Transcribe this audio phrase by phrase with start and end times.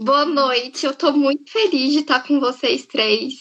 [0.00, 3.34] Boa noite, eu estou muito feliz de estar com vocês três.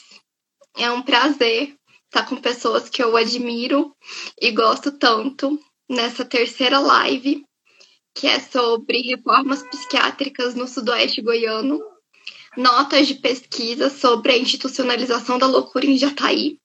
[0.76, 3.96] É um prazer estar com pessoas que eu admiro
[4.42, 7.46] e gosto tanto nessa terceira live,
[8.16, 11.80] que é sobre reformas psiquiátricas no Sudoeste Goiano,
[12.58, 16.58] notas de pesquisa sobre a institucionalização da loucura em Jataí.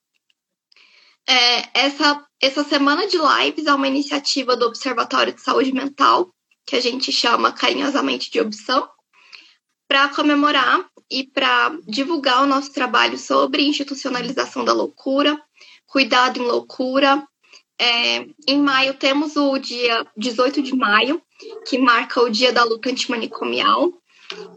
[1.29, 6.33] É, essa, essa semana de lives é uma iniciativa do Observatório de Saúde Mental,
[6.65, 8.89] que a gente chama carinhosamente de Obsão,
[9.93, 15.39] para comemorar e para divulgar o nosso trabalho sobre institucionalização da loucura,
[15.85, 17.23] cuidado em loucura.
[17.79, 21.21] É, em maio temos o dia 18 de maio,
[21.67, 23.93] que marca o Dia da Luta Antimanicomial,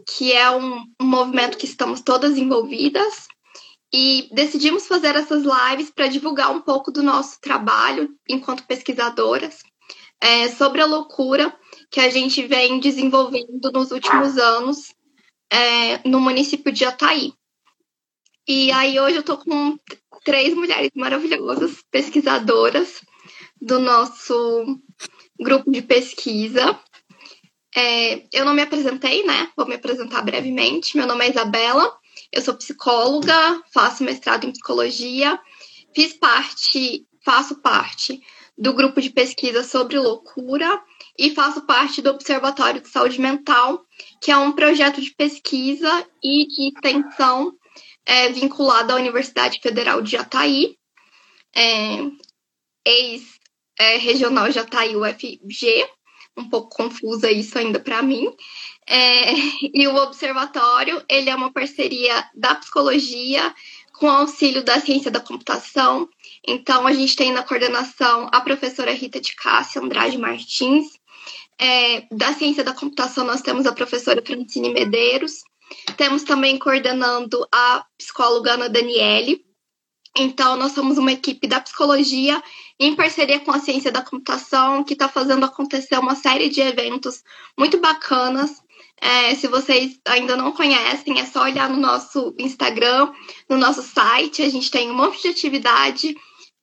[0.07, 3.27] que é um, um movimento que estamos todas envolvidas.
[3.93, 9.61] E decidimos fazer essas lives para divulgar um pouco do nosso trabalho enquanto pesquisadoras
[10.19, 11.55] é, sobre a loucura
[11.91, 14.96] que a gente vem desenvolvendo nos últimos anos
[15.51, 17.33] é, no município de Ataí.
[18.47, 19.77] E aí hoje eu estou com
[20.23, 23.01] três mulheres maravilhosas, pesquisadoras
[23.61, 24.79] do nosso
[25.39, 26.79] grupo de pesquisa.
[27.75, 29.51] É, eu não me apresentei, né?
[29.55, 30.95] Vou me apresentar brevemente.
[30.95, 31.93] Meu nome é Isabela,
[32.31, 35.39] eu sou psicóloga, faço mestrado em psicologia,
[35.93, 38.21] fiz parte, faço parte
[38.57, 40.81] do grupo de pesquisa sobre loucura
[41.17, 43.85] e faço parte do Observatório de Saúde Mental,
[44.21, 47.53] que é um projeto de pesquisa e de extensão
[48.05, 50.77] é, vinculado à Universidade Federal de Jataí,
[51.55, 51.97] é,
[52.85, 55.87] ex-regional é, Jataí UFG,
[56.37, 58.33] um pouco confusa isso ainda para mim.
[58.87, 59.33] É,
[59.73, 63.53] e o observatório ele é uma parceria da psicologia
[63.93, 66.07] com auxílio da ciência da computação.
[66.47, 70.97] Então, a gente tem na coordenação a professora Rita de Cássia Andrade Martins.
[71.59, 75.43] É, da ciência da computação, nós temos a professora Francine Medeiros.
[75.97, 79.45] Temos também coordenando a psicóloga Ana Daniele.
[80.17, 82.41] Então, nós somos uma equipe da psicologia
[82.79, 87.23] em parceria com a ciência da computação, que está fazendo acontecer uma série de eventos
[87.57, 88.51] muito bacanas.
[88.99, 93.11] É, se vocês ainda não conhecem, é só olhar no nosso Instagram,
[93.49, 94.41] no nosso site.
[94.41, 96.15] A gente tem um monte de atividade.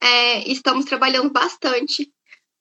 [0.04, 2.12] É, estamos trabalhando bastante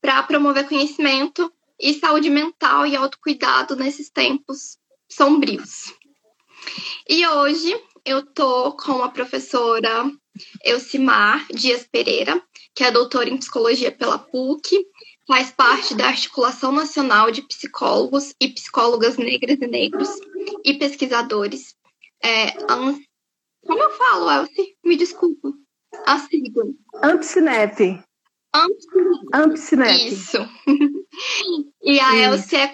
[0.02, 4.78] para promover conhecimento e saúde mental e autocuidado nesses tempos
[5.10, 5.94] sombrios.
[7.06, 10.10] E hoje eu tô com a professora
[10.64, 12.42] Elcimar Dias Pereira,
[12.74, 14.88] que é doutora em psicologia pela PUC,
[15.28, 20.10] faz parte da Articulação Nacional de Psicólogos e Psicólogas Negras e Negros
[20.64, 21.76] e Pesquisadores.
[22.24, 22.52] É,
[23.66, 24.78] como eu falo, Elci?
[24.82, 25.54] Me desculpa.
[26.06, 26.66] A sigla.
[27.02, 28.04] Ampsinep.
[29.34, 30.08] Ampsinep.
[30.08, 30.38] Isso.
[31.82, 32.70] e a Elci é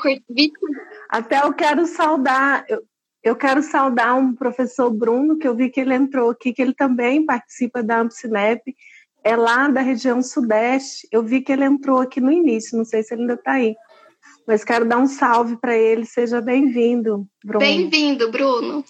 [1.09, 2.84] Até eu quero saudar, eu,
[3.24, 6.74] eu quero saudar um professor Bruno, que eu vi que ele entrou aqui, que ele
[6.74, 8.62] também participa da Ampsinep
[9.24, 11.07] é lá da região sudeste.
[11.12, 13.75] Eu vi que ele entrou aqui no início, não sei se ele ainda está aí.
[14.47, 16.06] Mas quero dar um salve para ele.
[16.06, 17.59] Seja bem-vindo, Bruno.
[17.59, 18.84] Bem-vindo, Bruno.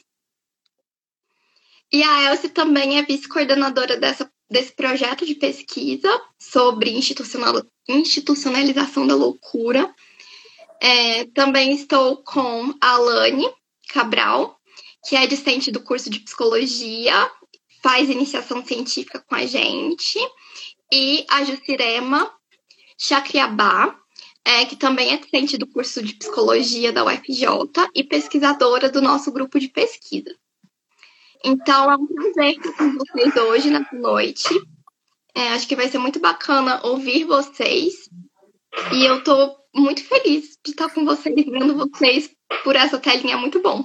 [1.92, 9.16] E a Elsie também é vice-coordenadora dessa, desse projeto de pesquisa sobre institucional, institucionalização da
[9.16, 9.94] loucura.
[10.82, 13.50] É, também estou com a Alane
[13.90, 14.58] Cabral,
[15.08, 17.30] que é discente do curso de psicologia
[17.82, 20.20] faz iniciação científica com a gente,
[20.92, 22.32] e a Jucirema
[22.98, 23.98] Chacriabá,
[24.44, 27.46] é, que também é docente do curso de psicologia da UFJ
[27.94, 30.36] e pesquisadora do nosso grupo de pesquisa.
[31.44, 34.50] Então, é um prazer estar com vocês hoje, nessa noite.
[35.36, 38.10] É, acho que vai ser muito bacana ouvir vocês.
[38.94, 42.30] E eu estou muito feliz de estar com vocês, vendo vocês
[42.64, 43.84] por essa telinha, é muito bom.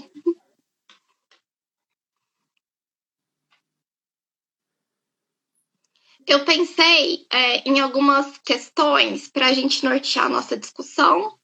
[6.26, 11.38] eu pensei é, em algumas questões para a gente nortear a nossa discussão.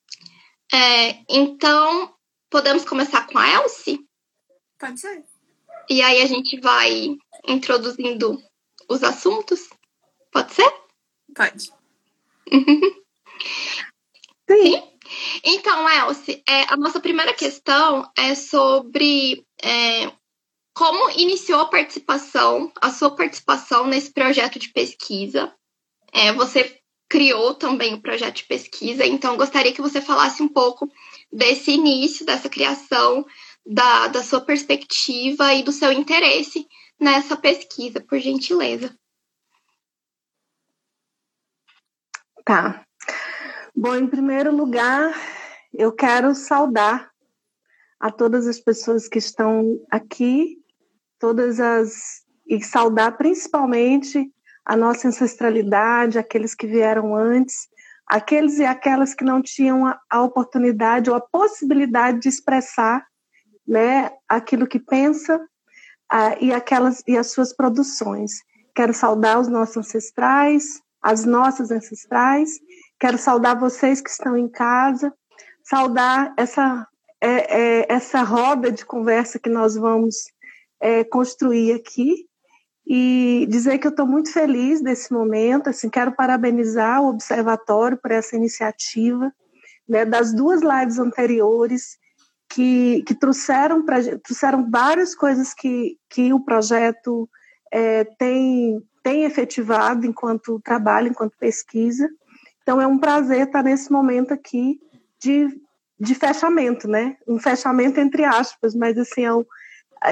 [0.72, 2.14] É, então,
[2.48, 4.00] podemos começar com a Elsie?
[4.78, 5.29] Pode ser.
[5.90, 7.16] E aí a gente vai
[7.48, 8.40] introduzindo
[8.88, 9.68] os assuntos?
[10.30, 10.72] Pode ser?
[11.34, 11.72] Pode.
[14.48, 14.82] Sim.
[15.42, 20.12] Então, Elsie, é, a nossa primeira questão é sobre é,
[20.72, 25.52] como iniciou a participação, a sua participação nesse projeto de pesquisa?
[26.12, 30.88] É, você criou também o projeto de pesquisa, então gostaria que você falasse um pouco
[31.32, 33.26] desse início, dessa criação,
[33.64, 36.66] da, da sua perspectiva e do seu interesse
[36.98, 38.94] nessa pesquisa, por gentileza.
[42.44, 42.84] Tá.
[43.74, 45.14] Bom, em primeiro lugar,
[45.72, 47.10] eu quero saudar
[47.98, 50.58] a todas as pessoas que estão aqui,
[51.18, 52.20] todas as
[52.50, 54.28] e saudar principalmente
[54.64, 57.68] a nossa ancestralidade, aqueles que vieram antes,
[58.04, 63.06] aqueles e aquelas que não tinham a, a oportunidade ou a possibilidade de expressar,
[63.70, 65.40] né, aquilo que pensa
[66.40, 68.32] e aquelas e as suas produções.
[68.74, 72.58] Quero saudar os nossos ancestrais, as nossas ancestrais.
[72.98, 75.14] Quero saudar vocês que estão em casa,
[75.62, 76.84] saudar essa
[77.20, 80.16] é, é, essa roda de conversa que nós vamos
[80.80, 82.26] é, construir aqui
[82.84, 85.68] e dizer que eu estou muito feliz desse momento.
[85.68, 89.32] Assim, quero parabenizar o Observatório por essa iniciativa,
[89.88, 91.99] né, das duas lives anteriores
[92.50, 97.30] que, que trouxeram pra, trouxeram várias coisas que, que o projeto
[97.72, 102.06] é, tem tem efetivado enquanto trabalho, enquanto pesquisa.
[102.62, 104.78] Então é um prazer estar nesse momento aqui
[105.18, 105.48] de
[105.98, 107.16] de fechamento, né?
[107.28, 109.44] Um fechamento entre aspas, mas assim, é, um,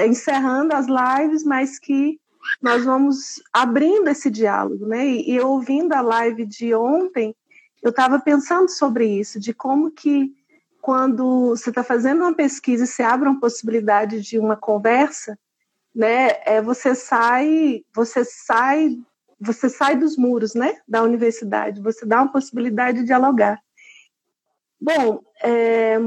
[0.05, 2.19] encerrando as lives, mas que
[2.61, 5.05] nós vamos abrindo esse diálogo, né?
[5.05, 7.35] E, e ouvindo a live de ontem,
[7.81, 10.31] eu estava pensando sobre isso, de como que
[10.81, 15.37] quando você está fazendo uma pesquisa e você abre uma possibilidade de uma conversa,
[15.93, 16.37] né?
[16.45, 18.97] É, você sai, você sai,
[19.39, 20.79] você sai dos muros, né?
[20.87, 23.59] Da universidade, você dá uma possibilidade de dialogar.
[24.79, 25.97] Bom, é,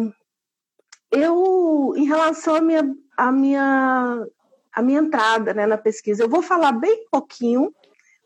[1.11, 4.27] eu, em relação à minha, à minha,
[4.73, 7.73] à minha entrada né, na pesquisa, eu vou falar bem pouquinho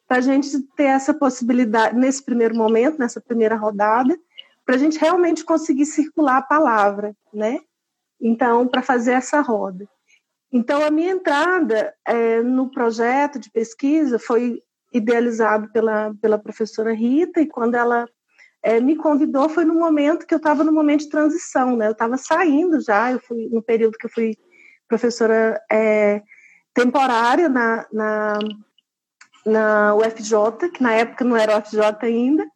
[0.06, 4.16] para a gente ter essa possibilidade, nesse primeiro momento, nessa primeira rodada,
[4.66, 7.60] para a gente realmente conseguir circular a palavra, né?
[8.20, 9.88] Então, para fazer essa roda.
[10.52, 14.60] Então, a minha entrada é, no projeto de pesquisa foi
[14.92, 18.08] idealizado pela, pela professora Rita, e quando ela
[18.62, 21.86] é, me convidou foi no momento que eu estava no momento de transição, né?
[21.86, 24.36] Eu estava saindo já, eu fui no período que eu fui
[24.88, 26.22] professora é,
[26.74, 28.38] temporária na, na,
[29.44, 32.46] na UFJ, que na época não era UFJ ainda,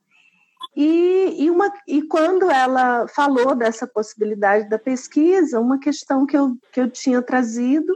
[0.76, 6.56] e, e, uma, e quando ela falou dessa possibilidade da pesquisa, uma questão que eu,
[6.72, 7.92] que eu tinha trazido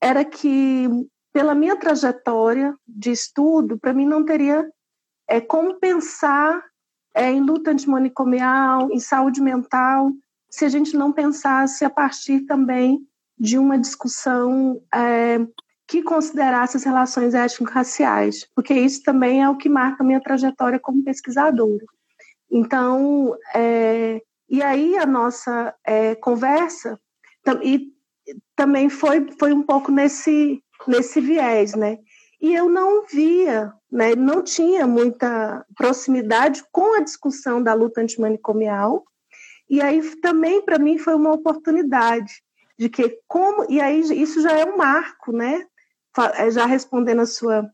[0.00, 0.88] era que,
[1.32, 4.64] pela minha trajetória de estudo, para mim não teria
[5.28, 6.62] é, como pensar
[7.14, 10.12] é, em luta antimanicomial, em saúde mental,
[10.48, 13.00] se a gente não pensasse a partir também
[13.38, 15.38] de uma discussão é,
[15.88, 20.78] que considerasse as relações étnico-raciais, porque isso também é o que marca a minha trajetória
[20.78, 21.84] como pesquisadora.
[22.50, 26.98] Então, é, e aí a nossa é, conversa
[27.62, 27.92] e
[28.56, 31.98] também foi, foi um pouco nesse, nesse viés, né?
[32.40, 39.04] E eu não via né, não tinha muita proximidade com a discussão da luta antimanicomial.
[39.70, 42.42] E aí também para mim foi uma oportunidade
[42.78, 45.64] de que como e aí isso já é um marco, né?
[46.34, 47.68] É, já respondendo a sua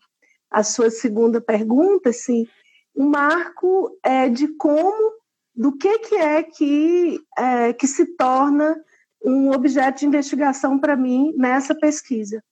[0.51, 2.47] a sua segunda pergunta, assim,
[2.95, 5.13] um marco é de como
[5.55, 8.83] do que que é que é, que se torna
[9.25, 12.43] um objeto de investigação para mim nessa pesquisa.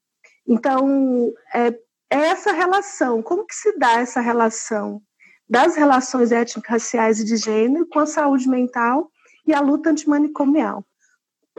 [0.47, 1.77] Então, é,
[2.09, 5.01] essa relação, como que se dá essa relação
[5.49, 9.11] das relações étnico-raciais e de gênero com a saúde mental
[9.45, 10.85] e a luta antimanicomial.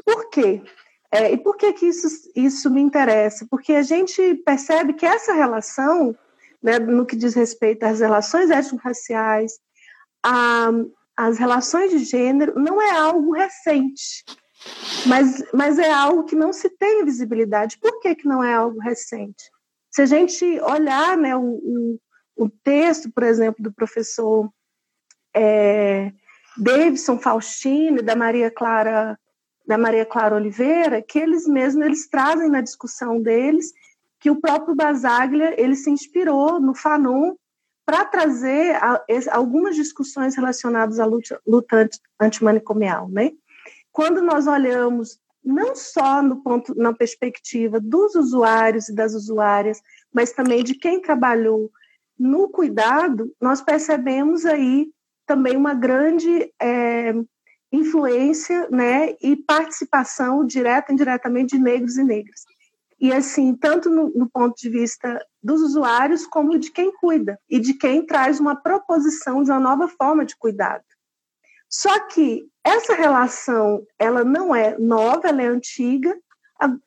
[0.03, 0.63] Por quê?
[1.11, 3.47] É, e por que, que isso, isso me interessa?
[3.51, 6.17] Porque a gente percebe que essa relação,
[6.63, 9.53] né, no que diz respeito às relações étnico-raciais,
[11.17, 14.25] às relações de gênero, não é algo recente,
[15.07, 17.79] mas, mas é algo que não se tem visibilidade.
[17.79, 19.51] Por que, que não é algo recente?
[19.91, 22.01] Se a gente olhar né, o, o,
[22.37, 24.49] o texto, por exemplo, do professor
[25.35, 26.13] é,
[26.57, 29.19] Davidson Faustini, da Maria Clara
[29.65, 33.73] da Maria Clara Oliveira, que eles mesmos eles trazem na discussão deles
[34.23, 37.35] que o próprio Basaglia ele se inspirou no Fanon
[37.85, 38.79] para trazer
[39.33, 43.33] algumas discussões relacionadas à luta, luta antimanicomial, né?
[43.91, 49.83] Quando nós olhamos não só no ponto, na perspectiva dos usuários e das usuárias,
[50.15, 51.69] mas também de quem trabalhou
[52.17, 54.89] no cuidado, nós percebemos aí
[55.27, 57.13] também uma grande é,
[57.73, 62.45] influência né, e participação direta e indiretamente de negros e negras.
[63.03, 67.59] E assim, tanto no, no ponto de vista dos usuários, como de quem cuida e
[67.59, 70.85] de quem traz uma proposição de uma nova forma de cuidado.
[71.69, 76.17] Só que essa relação, ela não é nova, ela é antiga.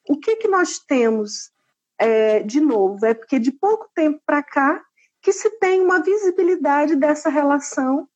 [0.08, 1.52] O que, que nós temos
[2.00, 3.06] é, de novo?
[3.06, 4.82] É porque de pouco tempo para cá
[5.22, 8.08] que se tem uma visibilidade dessa relação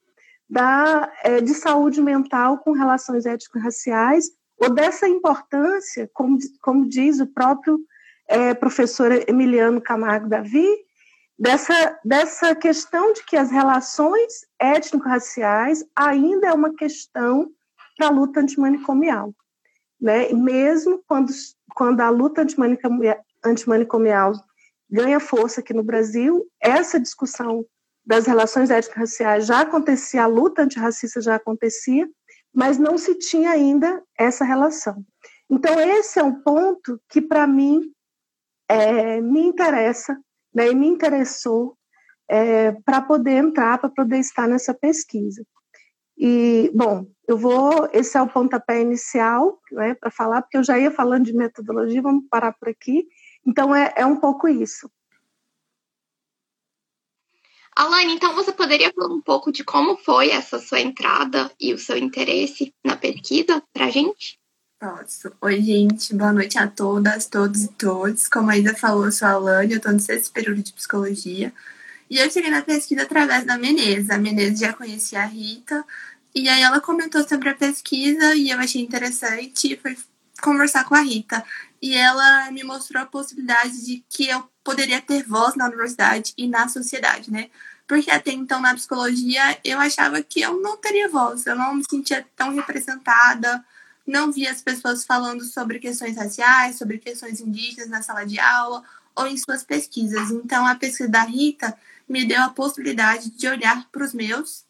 [0.50, 7.28] da, é, de saúde mental com relações ético-raciais, ou dessa importância, como, como diz o
[7.28, 7.80] próprio
[8.28, 10.68] é, professor Emiliano Camargo Davi,
[11.38, 17.50] dessa, dessa questão de que as relações étnico-raciais ainda é uma questão
[17.98, 19.34] para a luta antimanicomial.
[20.00, 20.32] Né?
[20.34, 21.32] Mesmo quando,
[21.74, 24.34] quando a luta antimanicomial, antimanicomial
[24.90, 27.66] ganha força aqui no Brasil, essa discussão
[28.06, 32.10] das relações étnico-raciais já acontecia, a luta antirracista já acontecia,
[32.54, 35.04] mas não se tinha ainda essa relação.
[35.50, 37.92] Então, esse é um ponto que, para mim,
[38.68, 40.20] é, me interessa
[40.54, 41.76] né, e me interessou
[42.30, 45.44] é, para poder entrar, para poder estar nessa pesquisa.
[46.18, 50.78] E, bom, eu vou, esse é o pontapé inicial, né, para falar, porque eu já
[50.78, 53.08] ia falando de metodologia, vamos parar por aqui.
[53.46, 54.92] Então, é, é um pouco isso.
[57.80, 61.78] Alane, então você poderia falar um pouco de como foi essa sua entrada e o
[61.78, 64.38] seu interesse na pesquisa para gente?
[64.78, 65.32] Posso.
[65.42, 66.14] Oi, gente.
[66.14, 68.28] Boa noite a todas, todos e todos.
[68.28, 71.54] Como ainda falou, eu sou a Alane, eu estou no sexto período de psicologia.
[72.10, 74.10] E eu cheguei na pesquisa através da Menezes.
[74.10, 75.86] A Menezes já conhecia a Rita,
[76.36, 79.98] e aí ela comentou sobre a pesquisa e eu achei interessante e fui
[80.42, 81.46] conversar com a Rita.
[81.82, 86.46] E ela me mostrou a possibilidade de que eu poderia ter voz na universidade e
[86.46, 87.50] na sociedade, né?
[87.90, 91.84] Porque até então na psicologia eu achava que eu não teria voz, eu não me
[91.90, 93.66] sentia tão representada,
[94.06, 98.84] não via as pessoas falando sobre questões raciais, sobre questões indígenas na sala de aula
[99.16, 100.30] ou em suas pesquisas.
[100.30, 101.76] Então a pesquisa da Rita
[102.08, 104.64] me deu a possibilidade de olhar para os meus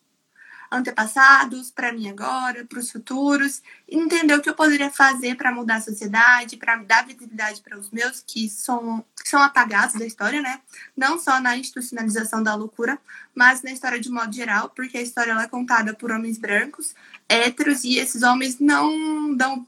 [0.72, 5.78] antepassados, para mim agora, para os futuros, entender o que eu poderia fazer para mudar
[5.78, 10.42] a sociedade, para dar visibilidade para os meus que são, que são apagados da história,
[10.42, 10.62] né?
[10.96, 13.00] Não só na institucionalização da loucura,
[13.34, 16.94] mas na história de modo geral, porque a história é contada por homens brancos,
[17.28, 19.66] héteros, e esses homens não dão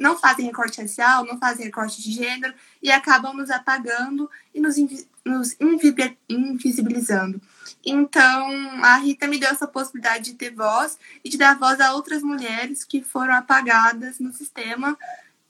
[0.00, 4.76] não fazem recorte racial, não fazem recorte de gênero e acabam nos apagando e nos,
[5.24, 7.40] nos invisibilizando.
[7.84, 11.94] Então, a Rita me deu essa possibilidade de ter voz e de dar voz a
[11.94, 14.96] outras mulheres que foram apagadas no sistema.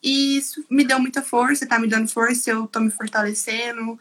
[0.02, 3.98] E isso me deu muita força, tá me dando força, eu tô me fortalecendo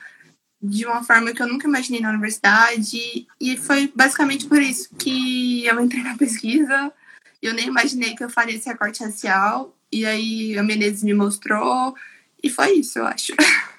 [0.61, 3.27] de uma forma que eu nunca imaginei na universidade.
[3.39, 6.91] E foi basicamente por isso que eu entrei na pesquisa.
[7.41, 9.75] Eu nem imaginei que eu faria esse recorte racial.
[9.91, 11.95] E aí a Menezes me mostrou.
[12.41, 13.33] E foi isso, eu acho.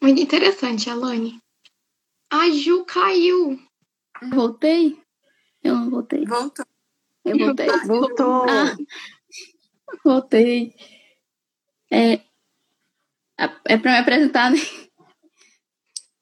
[0.00, 1.40] Muito interessante, Alane.
[2.30, 3.58] A Ju caiu.
[4.30, 5.00] Voltei?
[5.62, 6.24] Eu não voltei.
[6.24, 6.66] Voltou.
[7.24, 7.66] Eu voltei.
[7.86, 8.44] Voltou.
[8.48, 8.76] Ah,
[10.04, 10.74] voltei.
[11.90, 12.20] É,
[13.64, 14.58] é para me apresentar, né?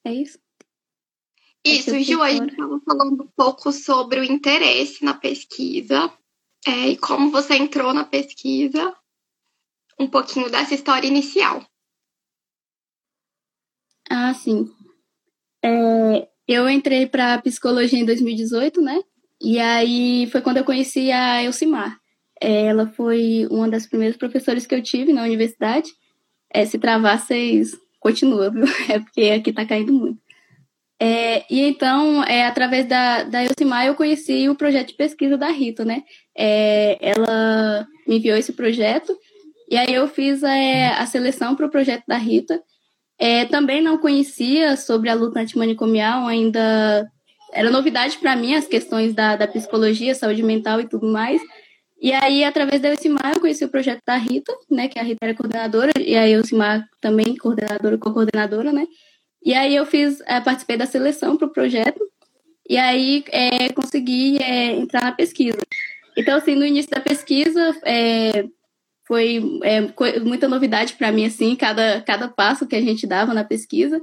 [0.04, 0.38] É isso?
[1.64, 6.12] Isso, Ju, a gente estava falando um pouco sobre o interesse na pesquisa
[6.64, 8.96] é, e como você entrou na pesquisa,
[9.98, 11.64] um pouquinho dessa história inicial.
[14.28, 14.68] Ah, sim.
[15.64, 19.00] É, eu entrei para psicologia em 2018, né?
[19.40, 21.96] E aí foi quando eu conheci a Elcimar.
[22.40, 25.88] É, ela foi uma das primeiras professoras que eu tive na universidade.
[26.52, 28.64] É, se travar, vocês continuam, viu?
[28.90, 30.20] É porque aqui tá caindo muito.
[31.00, 35.50] É, e então, é, através da, da Elcimar, eu conheci o projeto de pesquisa da
[35.50, 36.02] Rita, né?
[36.36, 39.16] É, ela me enviou esse projeto
[39.70, 42.60] e aí eu fiz é, a seleção para o projeto da Rita.
[43.18, 47.08] É, também não conhecia sobre a luta antimanicomial, ainda
[47.52, 51.40] era novidade para mim as questões da, da psicologia, saúde mental e tudo mais.
[52.00, 55.24] E aí, através da Elcimar, eu conheci o projeto da Rita, né, que a Rita
[55.24, 58.86] era coordenadora, e a Elcimar também coordenadora, co-coordenadora, né.
[59.42, 62.00] E aí eu fiz, é, participei da seleção para o projeto,
[62.68, 65.58] e aí é, consegui é, entrar na pesquisa.
[66.16, 68.44] Então, assim, no início da pesquisa, é,
[69.06, 73.44] foi é, muita novidade para mim, assim, cada, cada passo que a gente dava na
[73.44, 74.00] pesquisa.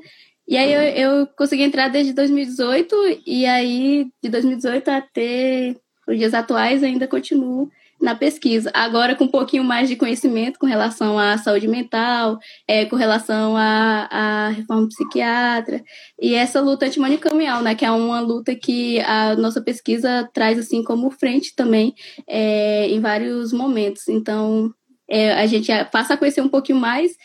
[0.48, 2.96] E aí eu, eu consegui entrar desde 2018,
[3.26, 5.76] e aí de 2018 até
[6.08, 7.70] os dias atuais ainda continuo
[8.04, 8.70] na pesquisa.
[8.74, 13.56] Agora com um pouquinho mais de conhecimento com relação à saúde mental, é, com relação
[13.56, 15.82] à, à reforma psiquiatra
[16.22, 20.84] e essa luta antimanicomial, né, que é uma luta que a nossa pesquisa traz assim
[20.84, 21.96] como frente também
[22.28, 24.10] é, em vários momentos.
[24.10, 24.74] Então
[25.10, 27.16] é, a gente passa a conhecer um pouquinho mais.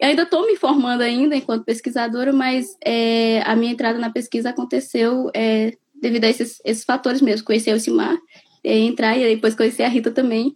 [0.00, 4.50] Eu ainda estou me formando ainda enquanto pesquisadora, mas é, a minha entrada na pesquisa
[4.50, 7.46] aconteceu é, devido a esses, esses fatores mesmo.
[7.46, 8.16] Conhecer o Simar,
[8.62, 10.54] é, entrar e depois conhecer a Rita também.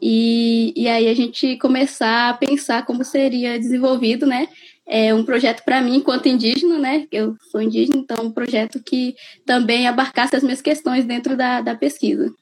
[0.00, 4.48] E, e aí a gente começar a pensar como seria desenvolvido, né?
[4.86, 7.06] É um projeto para mim, enquanto indígena, né?
[7.12, 11.74] Eu sou indígena, então um projeto que também abarcasse as minhas questões dentro da, da
[11.74, 12.32] pesquisa.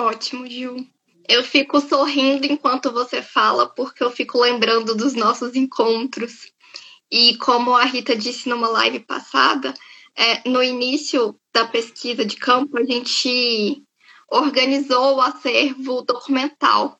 [0.00, 0.86] Ótimo, Gil.
[1.28, 6.52] Eu fico sorrindo enquanto você fala, porque eu fico lembrando dos nossos encontros.
[7.10, 9.74] E como a Rita disse numa live passada,
[10.16, 13.82] é, no início da pesquisa de campo, a gente
[14.30, 16.98] organizou o acervo documental.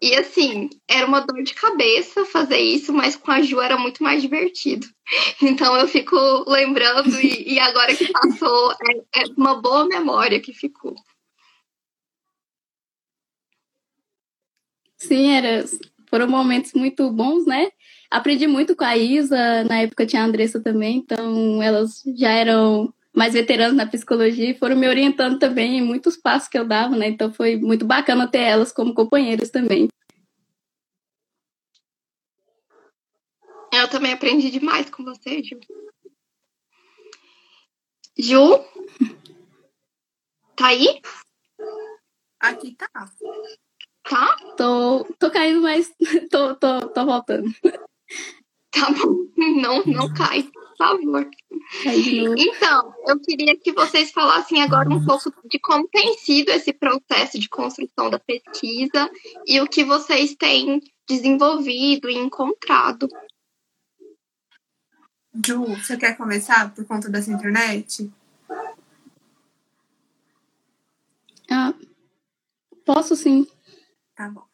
[0.00, 4.02] E assim, era uma dor de cabeça fazer isso, mas com a Ju era muito
[4.02, 4.86] mais divertido.
[5.42, 6.16] Então eu fico
[6.48, 10.94] lembrando, e, e agora que passou, é, é uma boa memória que ficou.
[15.06, 15.64] Sim, era,
[16.10, 17.70] foram momentos muito bons, né?
[18.10, 22.92] Aprendi muito com a Isa, na época tinha a Andressa também, então elas já eram
[23.14, 26.96] mais veteranas na psicologia e foram me orientando também em muitos passos que eu dava,
[26.96, 27.08] né?
[27.08, 29.88] Então foi muito bacana ter elas como companheiras também.
[33.72, 35.58] Eu também aprendi demais com você, Ju.
[38.18, 38.64] Ju?
[40.56, 41.00] Tá aí?
[42.40, 42.88] Aqui tá.
[44.08, 44.36] Tá?
[44.56, 45.92] Tô, tô caindo, mas
[46.30, 47.52] tô, tô, tô voltando.
[48.70, 49.26] Tá bom.
[49.36, 51.30] Não, não cai, por favor.
[52.36, 57.38] Então, eu queria que vocês falassem agora um pouco de como tem sido esse processo
[57.38, 59.10] de construção da pesquisa
[59.46, 63.08] e o que vocês têm desenvolvido e encontrado.
[65.44, 68.10] Ju, você quer começar por conta dessa internet?
[71.50, 71.74] Ah,
[72.84, 73.46] posso sim.
[74.16, 74.44] Tá bom.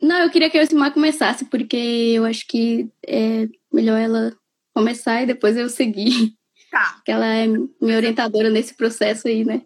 [0.00, 4.36] Não, eu queria que a Yosimar começasse, porque eu acho que é melhor ela
[4.72, 6.36] começar e depois eu seguir.
[6.70, 6.92] Tá.
[6.98, 9.62] Porque ela é minha orientadora nesse processo aí, né?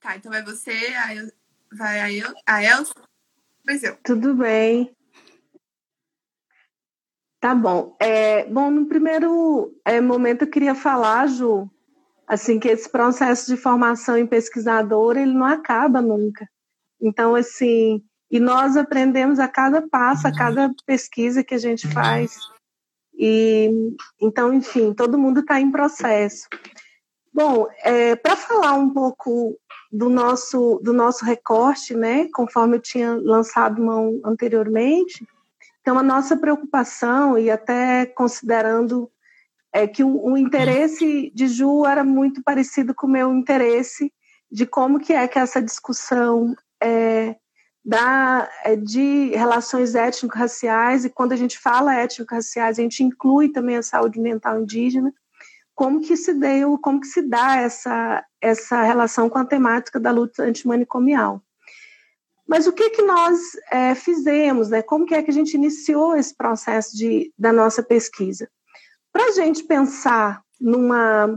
[0.00, 1.28] Tá, então vai você, aí
[1.76, 2.94] vai a, El, a Elsa,
[3.58, 3.96] depois eu.
[4.04, 4.94] Tudo bem.
[7.40, 7.96] Tá bom.
[8.00, 11.68] É, bom, no primeiro é, momento eu queria falar, Ju,
[12.26, 16.48] assim, que esse processo de formação em pesquisadora, ele não acaba nunca.
[17.00, 22.38] Então, assim, e nós aprendemos a cada passo, a cada pesquisa que a gente faz.
[23.14, 23.70] E
[24.20, 26.46] então, enfim, todo mundo está em processo.
[27.32, 29.58] Bom, é, para falar um pouco
[29.90, 35.26] do nosso do nosso recorte, né, conforme eu tinha lançado mão anteriormente,
[35.80, 39.10] então a nossa preocupação e até considerando
[39.72, 44.12] é que o, o interesse de Ju era muito parecido com o meu interesse
[44.50, 47.36] de como que é que essa discussão é,
[47.88, 53.78] da, é, de relações étnico-raciais, e quando a gente fala étnico-raciais, a gente inclui também
[53.78, 55.10] a saúde mental indígena,
[55.74, 60.10] como que se deu, como que se dá essa, essa relação com a temática da
[60.10, 61.42] luta antimanicomial.
[62.46, 64.82] Mas o que que nós é, fizemos, né?
[64.82, 68.50] Como que é que a gente iniciou esse processo de, da nossa pesquisa?
[69.10, 71.34] Para a gente pensar numa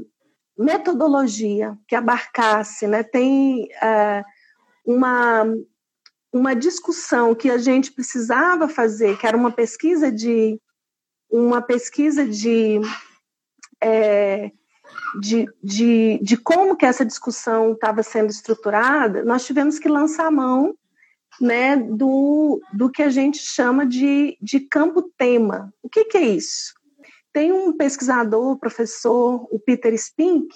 [0.57, 3.03] metodologia que abarcasse, né?
[3.03, 4.23] Tem é,
[4.85, 5.45] uma
[6.31, 10.59] uma discussão que a gente precisava fazer, que era uma pesquisa de
[11.29, 12.81] uma pesquisa de,
[13.81, 14.51] é,
[15.19, 20.31] de, de, de, como que essa discussão estava sendo estruturada, nós tivemos que lançar a
[20.31, 20.75] mão
[21.39, 25.73] né, do, do que a gente chama de, de campo-tema.
[25.81, 26.73] O que, que é isso?
[27.31, 30.49] Tem um pesquisador, professor, o Peter Spink,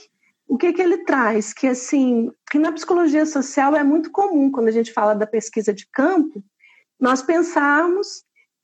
[0.47, 1.53] o que, que ele traz?
[1.53, 5.73] Que assim, que na psicologia social é muito comum quando a gente fala da pesquisa
[5.73, 6.43] de campo,
[6.99, 8.23] nós pensarmos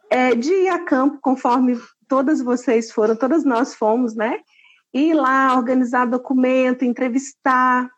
[0.10, 4.40] é, de ir a campo, conforme todas vocês foram, todas nós fomos, né?
[4.94, 7.90] Ir lá, organizar documento, entrevistar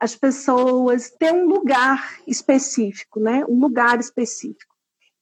[0.00, 3.44] as pessoas, ter um lugar específico, né?
[3.48, 4.74] Um lugar específico.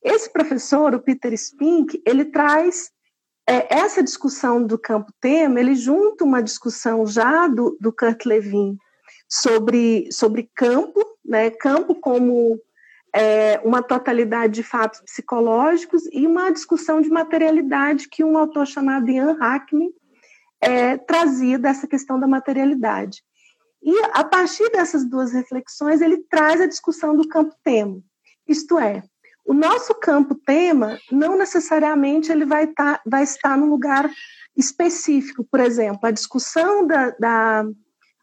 [0.03, 2.93] Esse professor, o Peter Spink, ele traz
[3.47, 8.77] é, essa discussão do campo-tema, ele junta uma discussão já do, do Kurt Levin
[9.29, 12.61] sobre, sobre campo, né, campo como
[13.15, 19.09] é, uma totalidade de fatos psicológicos e uma discussão de materialidade que um autor chamado
[19.09, 19.91] Ian Hackney
[20.61, 23.23] é, trazia dessa questão da materialidade.
[23.83, 28.03] E a partir dessas duas reflexões, ele traz a discussão do campo-tema,
[28.49, 29.03] isto é,
[29.47, 34.11] o nosso campo-tema não necessariamente ele vai, tá, vai estar num lugar
[34.57, 35.47] específico.
[35.49, 37.65] Por exemplo, a discussão da, da,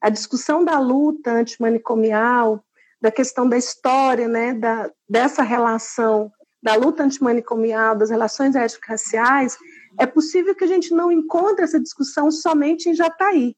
[0.02, 2.64] a discussão da luta antimanicomial,
[3.02, 6.32] da questão da história, né, da, dessa relação
[6.62, 9.58] da luta antimanicomial, das relações étnico-raciais,
[10.00, 13.56] é possível que a gente não encontre essa discussão somente em Jataí,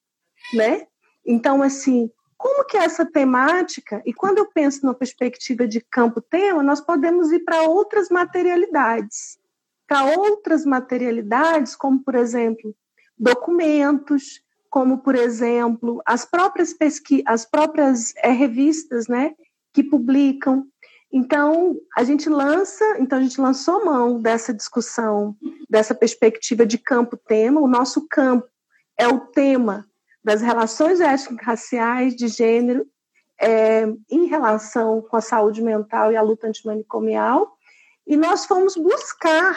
[0.53, 0.87] né?
[1.25, 6.61] Então, assim, como que é essa temática, e quando eu penso na perspectiva de campo-tema,
[6.61, 9.39] nós podemos ir para outras materialidades,
[9.87, 12.75] para outras materialidades, como, por exemplo,
[13.17, 19.33] documentos, como, por exemplo, as próprias pesquisas, as próprias é, revistas, né,
[19.71, 20.67] que publicam.
[21.11, 25.37] Então, a gente lança, então a gente lançou mão dessa discussão,
[25.69, 27.61] dessa perspectiva de campo-tema.
[27.61, 28.47] O nosso campo
[28.97, 29.87] é o tema
[30.25, 32.87] das relações étnico-raciais de gênero
[33.39, 37.55] é, em relação com a saúde mental e a luta antimanicomial.
[38.07, 39.55] E nós fomos buscar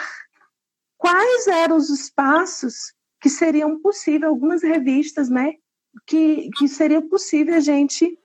[0.95, 5.55] quais eram os espaços que seriam possíveis, algumas revistas, né,
[6.05, 8.15] que, que seria possível a gente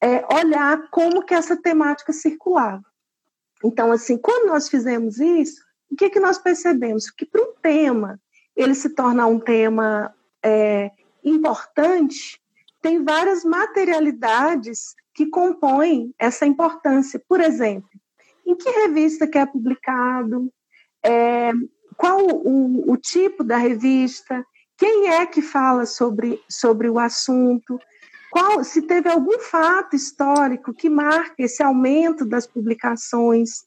[0.00, 2.84] é, olhar como que essa temática circulava.
[3.64, 7.10] Então, assim, quando nós fizemos isso, o que, que nós percebemos?
[7.10, 8.20] Que para um tema
[8.54, 10.92] ele se tornar um tema é,
[11.24, 12.40] importante,
[12.80, 17.22] tem várias materialidades que compõem essa importância.
[17.28, 17.90] Por exemplo,
[18.46, 20.52] em que revista que é publicado,
[21.04, 21.52] é,
[21.96, 24.44] qual o, o, tipo da revista,
[24.76, 27.78] quem é que fala sobre, sobre o assunto,
[28.30, 33.64] qual, se teve algum fato histórico que marca esse aumento das publicações,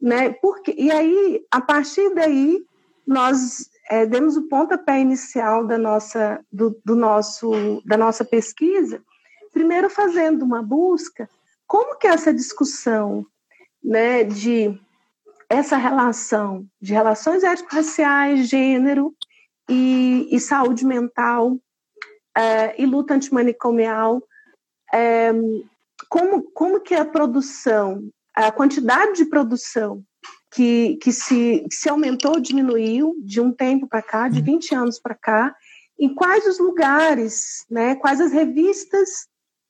[0.00, 0.30] né?
[0.30, 2.64] Porque, e aí, a partir daí,
[3.06, 9.02] nós é, demos o pontapé inicial da nossa, do, do nosso, da nossa pesquisa,
[9.52, 11.28] primeiro fazendo uma busca,
[11.66, 13.26] como que essa discussão
[13.82, 14.78] né, de
[15.48, 19.14] essa relação de relações étnico-raciais, gênero
[19.68, 21.58] e, e, saúde mental
[22.34, 24.22] é, e luta antimanicomial,
[24.92, 25.30] é,
[26.08, 30.02] como, como que a produção, a quantidade de produção
[30.52, 35.14] que, que se, se aumentou, diminuiu de um tempo para cá, de 20 anos para
[35.14, 35.56] cá,
[35.98, 39.26] em quais os lugares, né, quais as revistas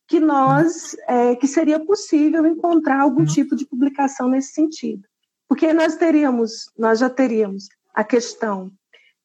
[0.08, 5.08] que nós, é, que seria possível encontrar algum tipo de publicação nesse sentido.
[5.48, 8.70] Porque nós teríamos, nós já teríamos a questão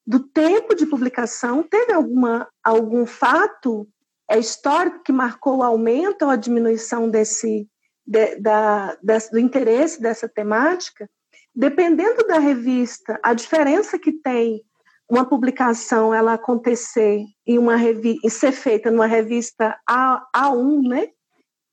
[0.05, 3.87] do tempo de publicação, teve alguma, algum fato
[4.29, 7.67] é, histórico que marcou o aumento ou a diminuição desse,
[8.05, 11.09] de, da, desse, do interesse dessa temática?
[11.57, 14.61] Dependendo da revista, a diferença que tem
[15.09, 21.07] uma publicação ela acontecer em uma e ser feita numa revista A, A1, né?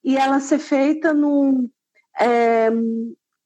[0.03, 1.69] E ela ser feita num,
[2.19, 2.71] é,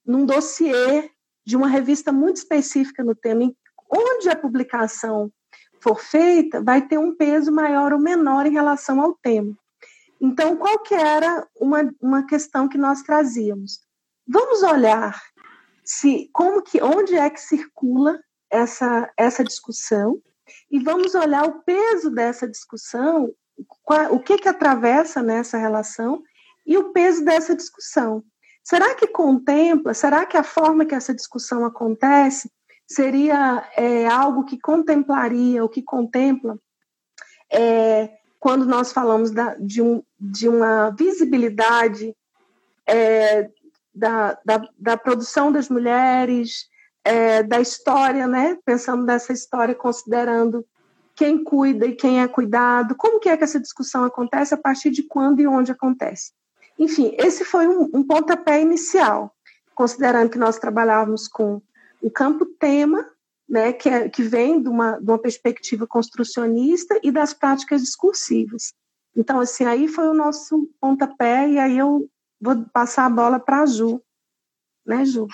[0.07, 1.11] num dossiê
[1.45, 3.53] de uma revista muito específica no tema,
[3.93, 5.33] onde a publicação
[5.81, 9.59] for feita, vai ter um peso maior ou menor em relação ao tema.
[10.21, 13.81] Então, qual que era uma, uma questão que nós trazíamos?
[14.25, 15.21] Vamos olhar
[15.89, 18.21] se como que onde é que circula
[18.51, 20.21] essa essa discussão
[20.71, 23.33] e vamos olhar o peso dessa discussão,
[23.85, 26.23] qual, o que que atravessa nessa relação
[26.67, 28.23] e o peso dessa discussão.
[28.63, 29.95] Será que contempla?
[29.95, 32.51] Será que a forma que essa discussão acontece
[32.87, 36.59] seria é, algo que contemplaria, ou que contempla,
[37.51, 42.15] é, quando nós falamos da, de, um, de uma visibilidade
[42.87, 43.51] é,
[43.99, 46.69] da, da, da produção das mulheres,
[47.05, 48.57] é, da história, né?
[48.65, 50.65] Pensando nessa história, considerando
[51.15, 54.91] quem cuida e quem é cuidado, como que é que essa discussão acontece, a partir
[54.91, 56.33] de quando e onde acontece.
[56.79, 59.35] Enfim, esse foi um, um pontapé inicial,
[59.75, 61.61] considerando que nós trabalhávamos com
[62.01, 63.05] o campo tema,
[63.49, 68.73] né, que, é, que vem de uma, de uma perspectiva construcionista e das práticas discursivas.
[69.17, 72.09] Então, assim, aí foi o nosso pontapé, e aí eu
[72.41, 74.03] Vou passar a bola para a Ju.
[74.87, 75.27] Né, Ju?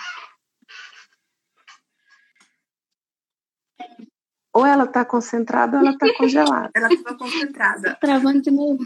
[4.53, 6.71] Ou ela está concentrada ou ela está congelada.
[6.77, 7.97] Ela estava concentrada.
[7.97, 8.85] Travando de novo.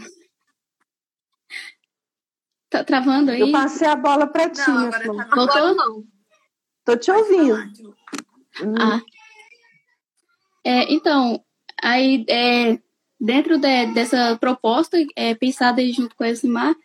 [2.69, 3.39] Tá travando aí?
[3.39, 5.75] Eu passei a bola para ti, não, agora tá Voltou?
[5.75, 6.03] Não.
[6.85, 7.55] Tô te ouvindo.
[8.61, 8.75] Hum.
[8.79, 9.01] Ah.
[10.63, 11.43] É, então,
[11.81, 12.79] aí é,
[13.19, 16.75] dentro de, dessa proposta é, pensada junto com a Esmar,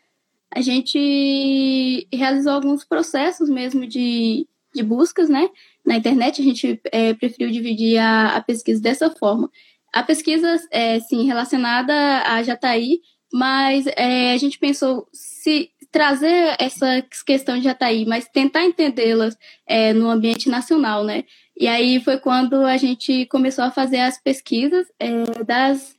[0.55, 5.51] a gente realizou alguns processos mesmo de, de buscas, né?
[5.85, 9.51] Na internet, a gente é, preferiu dividir a, a, pesquisa dessa forma.
[9.93, 13.01] A pesquisa, é, sim, relacionada a Jataí,
[13.33, 19.37] mas é, a gente pensou se trazer essa questão de Jataí, mas tentar entendê-las
[19.67, 21.25] é, no ambiente nacional, né?
[21.59, 25.97] E aí foi quando a gente começou a fazer as pesquisas é, das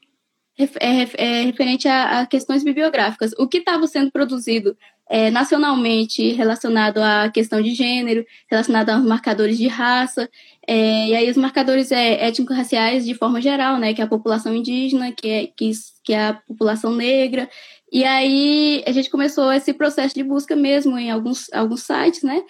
[0.58, 0.66] é,
[1.18, 3.34] é, referente a, a, questões bibliográficas.
[3.38, 4.78] O que estava sendo produzido
[5.10, 10.30] é, nacionalmente relacionado à questão de gênero, relacionado aos marcadores de raça,
[10.68, 14.56] é, e aí os marcadores é, étnico-raciais de forma geral, né, que é a população
[14.56, 15.72] indígena, que é, que,
[16.04, 17.50] que é a população negra.
[17.92, 22.42] E aí a gente começou esse processo de busca mesmo em alguns, alguns sites, né,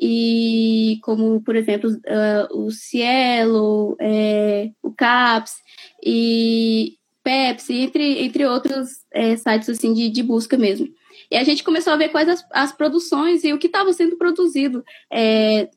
[0.00, 5.56] e como, por exemplo, uh, o Cielo, é, o CAPS,
[6.02, 10.88] e Pepsi, entre, entre outros é, sites assim de, de busca mesmo.
[11.30, 14.16] E a gente começou a ver quais as, as produções e o que estava sendo
[14.16, 14.84] produzido.
[15.12, 15.68] É,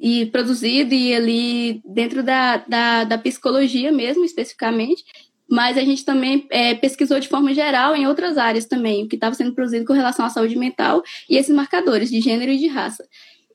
[0.00, 5.04] e produzido e ali dentro da, da, da psicologia mesmo, especificamente,
[5.50, 9.16] mas a gente também é, pesquisou de forma geral em outras áreas também, o que
[9.16, 12.68] estava sendo produzido com relação à saúde mental e esses marcadores de gênero e de
[12.68, 13.04] raça.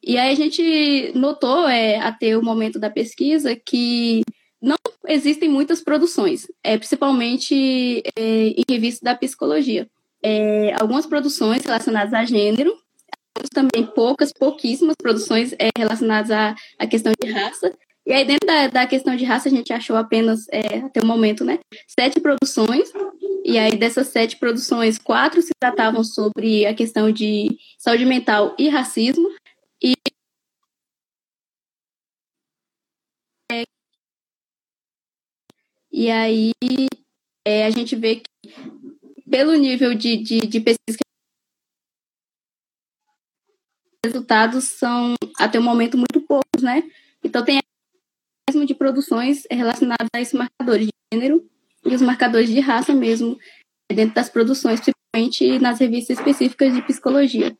[0.04, 4.22] E aí a gente notou, é, até o momento da pesquisa, que
[4.66, 4.76] não
[5.08, 9.88] existem muitas produções, é, principalmente é, em revistas da psicologia.
[10.24, 12.76] É, algumas produções relacionadas a gênero,
[13.54, 17.72] também poucas, pouquíssimas produções é, relacionadas à, à questão de raça.
[18.08, 21.06] E aí, dentro da, da questão de raça, a gente achou apenas, é, até o
[21.06, 22.92] momento, né, sete produções.
[23.44, 28.70] E aí, dessas sete produções, quatro se tratavam sobre a questão de saúde mental e
[28.70, 29.30] racismo.
[29.84, 29.94] E
[35.98, 36.52] E aí
[37.48, 38.26] é, a gente vê que,
[39.32, 41.00] pelo nível de, de, de pesquisa,
[44.06, 46.84] resultados são, até o momento, muito poucos, né?
[47.24, 47.60] Então, tem
[48.50, 51.50] mesmo de produções relacionadas a esses marcadores de gênero
[51.86, 53.40] e os marcadores de raça mesmo,
[53.90, 57.58] dentro das produções, principalmente nas revistas específicas de psicologia.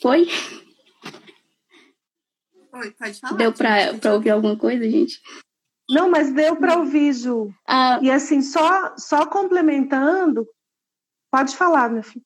[0.00, 0.28] Foi?
[2.72, 3.36] Oi, pode falar.
[3.36, 5.20] Deu para ouvir alguma coisa, gente?
[5.90, 7.52] Não, mas deu para ouvir, Ju.
[7.66, 10.46] Ah, e assim, só, só complementando,
[11.30, 12.24] pode falar, meu filho.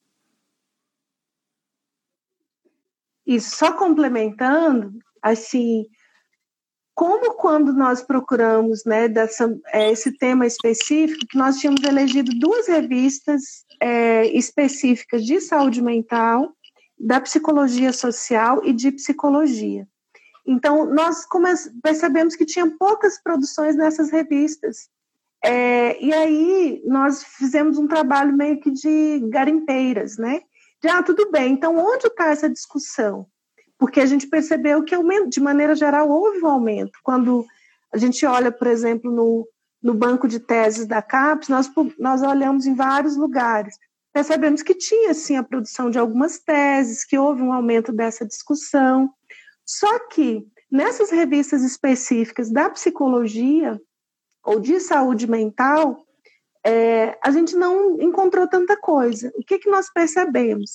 [3.25, 5.85] E só complementando, assim,
[6.95, 12.67] como quando nós procuramos né, dessa, é, esse tema específico, que nós tínhamos elegido duas
[12.67, 16.55] revistas é, específicas de saúde mental,
[16.97, 19.87] da psicologia social e de psicologia.
[20.47, 21.27] Então, nós
[21.83, 24.89] percebemos que tinha poucas produções nessas revistas.
[25.43, 30.41] É, e aí, nós fizemos um trabalho meio que de garimpeiras, né?
[30.81, 33.27] De, ah, tudo bem, então onde está essa discussão?
[33.77, 34.95] Porque a gente percebeu que,
[35.27, 36.97] de maneira geral, houve um aumento.
[37.03, 37.45] Quando
[37.93, 39.47] a gente olha, por exemplo, no,
[39.83, 43.75] no banco de teses da CAPES, nós, nós olhamos em vários lugares.
[44.13, 49.09] Percebemos que tinha, sim, a produção de algumas teses, que houve um aumento dessa discussão.
[49.67, 53.79] Só que nessas revistas específicas da psicologia
[54.43, 56.05] ou de saúde mental,
[56.65, 59.31] é, a gente não encontrou tanta coisa.
[59.35, 60.71] O que, que nós percebemos?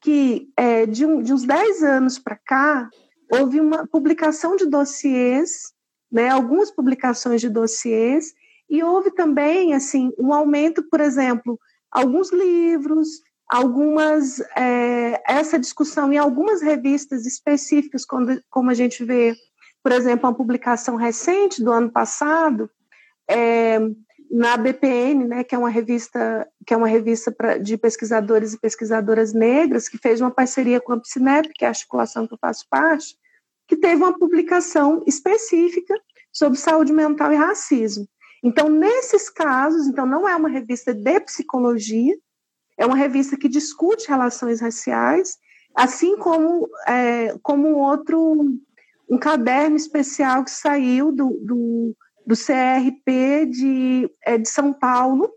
[0.00, 2.88] Que é, de, um, de uns 10 anos para cá,
[3.32, 5.72] houve uma publicação de dossiês,
[6.10, 8.32] né, algumas publicações de dossiês,
[8.68, 11.58] e houve também assim um aumento, por exemplo,
[11.90, 13.08] alguns livros,
[13.48, 19.34] algumas é, essa discussão em algumas revistas específicas, quando, como a gente vê,
[19.82, 22.68] por exemplo, uma publicação recente do ano passado
[23.28, 23.78] é,
[24.30, 28.60] na BPN, né, que é uma revista que é uma revista pra, de pesquisadores e
[28.60, 32.38] pesquisadoras negras, que fez uma parceria com a PSINEP, que é a articulação que eu
[32.38, 33.16] faço parte,
[33.68, 35.94] que teve uma publicação específica
[36.32, 38.06] sobre saúde mental e racismo.
[38.42, 42.16] Então, nesses casos, então não é uma revista de psicologia,
[42.76, 45.38] é uma revista que discute relações raciais,
[45.74, 48.58] assim como, é, como outro,
[49.08, 55.30] um caderno especial que saiu do, do, do CRP de, é, de São Paulo,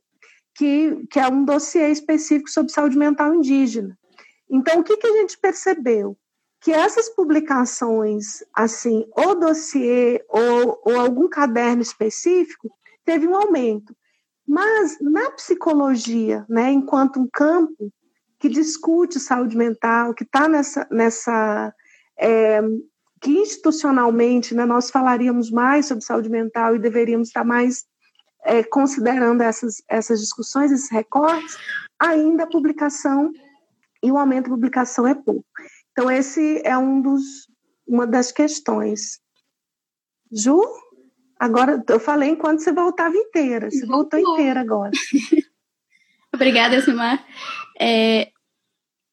[0.56, 3.98] que, que é um dossiê específico sobre saúde mental indígena.
[4.50, 6.18] Então, o que, que a gente percebeu?
[6.62, 12.70] Que essas publicações, assim, ou dossiê ou, ou algum caderno específico,
[13.06, 13.96] teve um aumento.
[14.50, 17.94] Mas na psicologia, né, enquanto um campo
[18.40, 21.72] que discute saúde mental, que está nessa, nessa
[22.18, 22.60] é,
[23.22, 27.86] que institucionalmente né, nós falaríamos mais sobre saúde mental e deveríamos estar mais
[28.44, 31.56] é, considerando essas, essas discussões, esses recortes,
[32.00, 33.32] ainda a publicação
[34.02, 35.46] e o aumento da publicação é pouco.
[35.92, 37.22] Então, esse é um dos,
[37.86, 39.20] uma das questões.
[40.32, 40.60] Ju?
[41.40, 43.72] Agora, eu falei enquanto você voltava inteira.
[43.72, 44.92] Você voltou, inteira agora.
[46.36, 47.26] Obrigada, Simar.
[47.80, 48.30] É,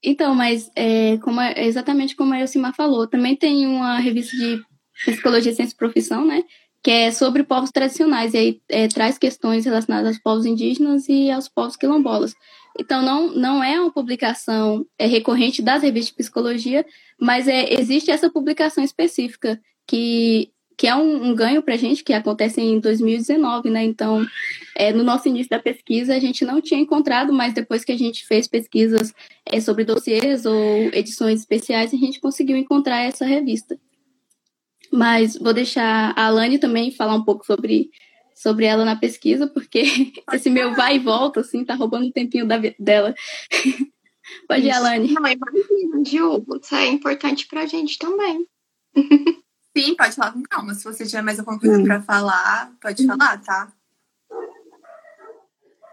[0.03, 4.61] então, mas é, como, exatamente como a Elcimar falou, também tem uma revista de
[5.05, 6.43] Psicologia, Ciência e Profissão, né?
[6.83, 11.31] Que é sobre povos tradicionais, e aí é, traz questões relacionadas aos povos indígenas e
[11.31, 12.35] aos povos quilombolas.
[12.79, 16.85] Então, não, não é uma publicação é, recorrente das revistas de psicologia,
[17.21, 22.05] mas é, existe essa publicação específica que que é um, um ganho para a gente,
[22.05, 23.83] que acontece em 2019, né?
[23.83, 24.27] Então,
[24.75, 27.97] é, no nosso início da pesquisa, a gente não tinha encontrado, mas depois que a
[27.97, 29.15] gente fez pesquisas
[29.47, 30.57] é, sobre dossiês ou
[30.93, 33.79] edições especiais, a gente conseguiu encontrar essa revista.
[34.93, 37.91] Mas vou deixar a Alane também falar um pouco sobre,
[38.35, 39.83] sobre ela na pesquisa, porque
[40.35, 43.15] esse meu vai e volta, assim, tá roubando o tempinho da, dela.
[44.47, 45.13] Pode ir, Alane.
[45.13, 48.47] Não, imagina, Diogo, isso é importante pra gente também.
[49.77, 50.75] Sim, pode falar com calma.
[50.75, 51.85] Se você tiver mais alguma coisa hum.
[51.85, 53.09] pra falar, pode hum.
[53.09, 53.69] falar, tá?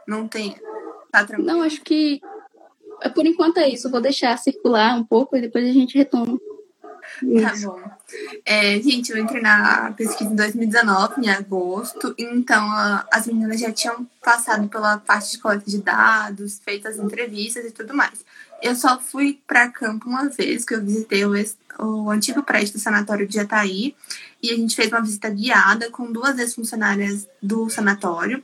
[0.08, 0.56] Não tem.
[1.12, 1.52] Tá tranquilo.
[1.52, 2.22] Não, acho que
[3.14, 3.92] por enquanto é isso.
[3.92, 6.40] vou deixar circular um pouco e depois a gente retoma.
[7.42, 7.80] Tá bom.
[8.46, 12.66] É, gente, eu entrei na pesquisa em 2019, em agosto, então
[13.12, 17.72] as meninas já tinham passado pela parte de coleta de dados, feito as entrevistas e
[17.72, 18.24] tudo mais.
[18.64, 21.34] Eu só fui para campo uma vez, que eu visitei o,
[21.80, 23.94] o antigo prédio do sanatório de Jataí,
[24.42, 28.42] e a gente fez uma visita guiada com duas ex-funcionárias do sanatório,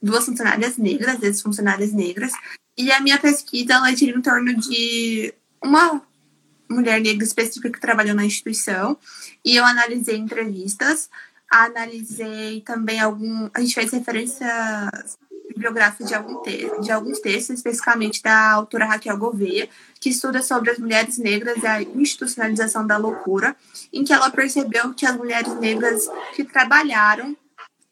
[0.00, 2.30] duas funcionárias negras, ex-funcionárias negras,
[2.78, 6.00] e a minha pesquisa ela gira em torno de uma
[6.70, 8.96] mulher negra específica que trabalhou na instituição
[9.44, 11.10] e eu analisei entrevistas,
[11.50, 14.46] analisei também algum, a gente fez referência
[15.60, 19.68] bibliográfica de, algum te, de alguns textos, especificamente da autora Raquel Gouveia,
[20.00, 23.54] que estuda sobre as mulheres negras e a institucionalização da loucura,
[23.92, 27.36] em que ela percebeu que as mulheres negras que trabalharam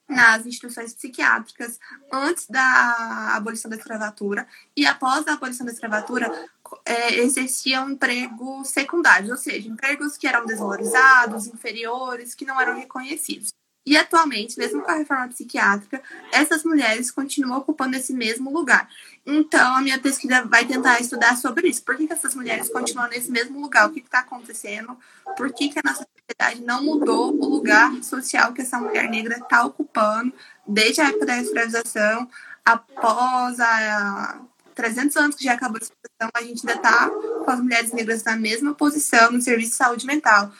[0.08, 1.78] nas instituições psiquiátricas
[2.10, 6.48] antes da abolição da escravatura e após a abolição da escravatura
[6.86, 13.52] é, exerciam empregos secundários, ou seja, empregos que eram desvalorizados, inferiores, que não eram reconhecidos.
[13.86, 18.88] E atualmente, mesmo com a reforma psiquiátrica, essas mulheres continuam ocupando esse mesmo lugar.
[19.24, 21.82] Então, a minha pesquisa vai tentar estudar sobre isso.
[21.82, 23.88] Por que, que essas mulheres continuam nesse mesmo lugar?
[23.88, 24.96] O que está acontecendo?
[25.36, 29.38] Por que, que a nossa sociedade não mudou o lugar social que essa mulher negra
[29.38, 30.32] está ocupando
[30.66, 32.28] desde a época da escravização,
[32.64, 34.38] após a
[34.74, 38.22] 300 anos que já acabou a escravização, a gente ainda está com as mulheres negras
[38.22, 40.52] na mesma posição no serviço de saúde mental.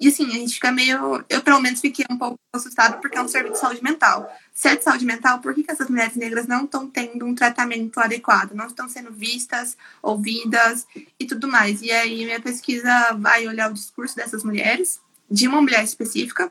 [0.00, 1.22] E assim, a gente fica meio.
[1.28, 4.34] Eu, pelo menos, fiquei um pouco assustada porque é um serviço de saúde mental.
[4.54, 7.34] Se é de saúde mental, por que, que essas mulheres negras não estão tendo um
[7.34, 8.52] tratamento adequado?
[8.52, 10.86] Não estão sendo vistas, ouvidas
[11.18, 11.82] e tudo mais.
[11.82, 14.98] E aí, minha pesquisa vai olhar o discurso dessas mulheres,
[15.30, 16.50] de uma mulher específica.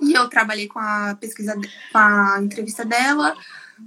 [0.00, 3.36] E eu trabalhei com a pesquisa, com a entrevista dela,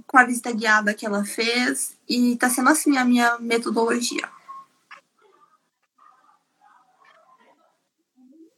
[0.06, 1.96] com a visita guiada que ela fez.
[2.08, 4.28] E tá sendo assim a minha metodologia.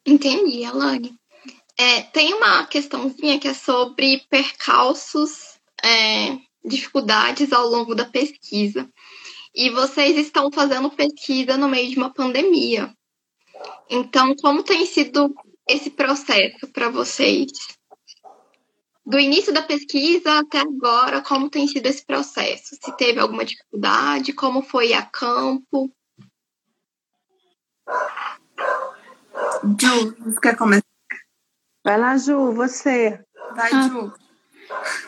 [0.07, 1.19] Entendi, Alane.
[1.77, 8.89] É, tem uma questãozinha que é sobre percalços, é, dificuldades ao longo da pesquisa.
[9.55, 12.95] E vocês estão fazendo pesquisa no meio de uma pandemia.
[13.91, 15.35] Então, como tem sido
[15.67, 17.51] esse processo para vocês?
[19.05, 22.77] Do início da pesquisa até agora, como tem sido esse processo?
[22.81, 24.33] Se teve alguma dificuldade?
[24.33, 25.91] Como foi a campo?
[29.81, 30.85] Ju, você quer começar?
[31.85, 33.21] Vai lá, Ju, você.
[33.55, 33.89] Vai, ah.
[33.89, 34.13] Ju.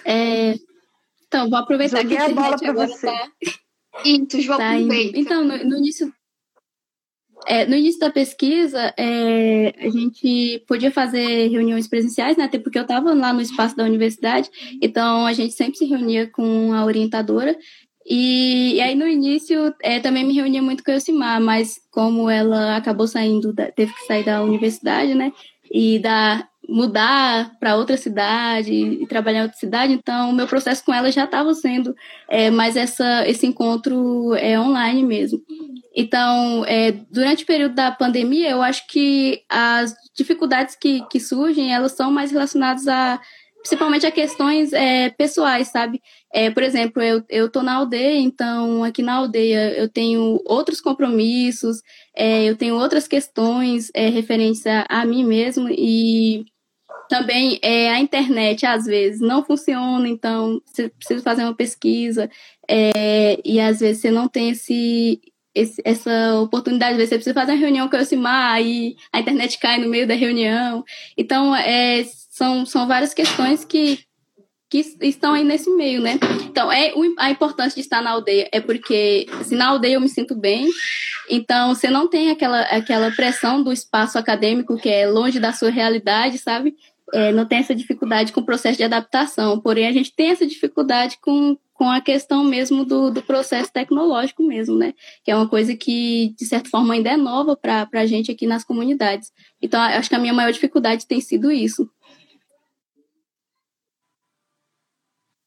[0.04, 0.54] É,
[1.26, 3.06] então, vou aproveitar Joguei que a internet agora você.
[3.06, 3.32] tá...
[4.04, 5.18] Isso, Ju, tá aproveita.
[5.18, 6.12] Então, no, no início...
[7.46, 12.44] É, no início da pesquisa, é, a gente podia fazer reuniões presenciais, né?
[12.44, 14.50] Até porque eu estava lá no espaço da universidade,
[14.82, 17.56] então a gente sempre se reunia com a orientadora
[18.08, 22.30] e, e, aí no início é, também me reunia muito com a Elcimar, mas como
[22.30, 25.32] ela acabou saindo, da, teve que sair da universidade, né?
[25.70, 30.84] E da, mudar para outra cidade e trabalhar em outra cidade, então o meu processo
[30.84, 31.94] com ela já estava sendo
[32.28, 35.40] é, mais essa, esse encontro é, online mesmo.
[35.96, 41.72] Então, é, durante o período da pandemia, eu acho que as dificuldades que, que surgem,
[41.72, 43.18] elas são mais relacionadas a
[43.68, 46.00] principalmente a questões é, pessoais, sabe?
[46.32, 50.80] É, por exemplo, eu, eu tô na aldeia, então aqui na aldeia eu tenho outros
[50.80, 51.82] compromissos,
[52.16, 56.46] é, eu tenho outras questões é, referentes a, a, mim mesmo e
[57.10, 62.30] também é, a internet às vezes não funciona, então você precisa fazer uma pesquisa
[62.66, 65.20] é, e às vezes você não tem esse,
[65.54, 69.78] esse, essa oportunidade, você precisa fazer uma reunião com o Elcimar e a internet cai
[69.78, 70.84] no meio da reunião.
[71.16, 73.98] Então, é, são, são várias questões que,
[74.70, 76.18] que estão aí nesse meio, né?
[76.44, 80.00] Então, é a importância de estar na aldeia é porque se assim, na aldeia eu
[80.00, 80.68] me sinto bem,
[81.28, 85.70] então você não tem aquela, aquela pressão do espaço acadêmico que é longe da sua
[85.70, 86.74] realidade, sabe?
[87.12, 90.46] É, não tem essa dificuldade com o processo de adaptação, porém a gente tem essa
[90.46, 94.92] dificuldade com, com a questão mesmo do, do processo tecnológico mesmo, né?
[95.24, 98.46] Que é uma coisa que, de certa forma, ainda é nova para a gente aqui
[98.46, 99.32] nas comunidades.
[99.62, 101.90] Então, acho que a minha maior dificuldade tem sido isso.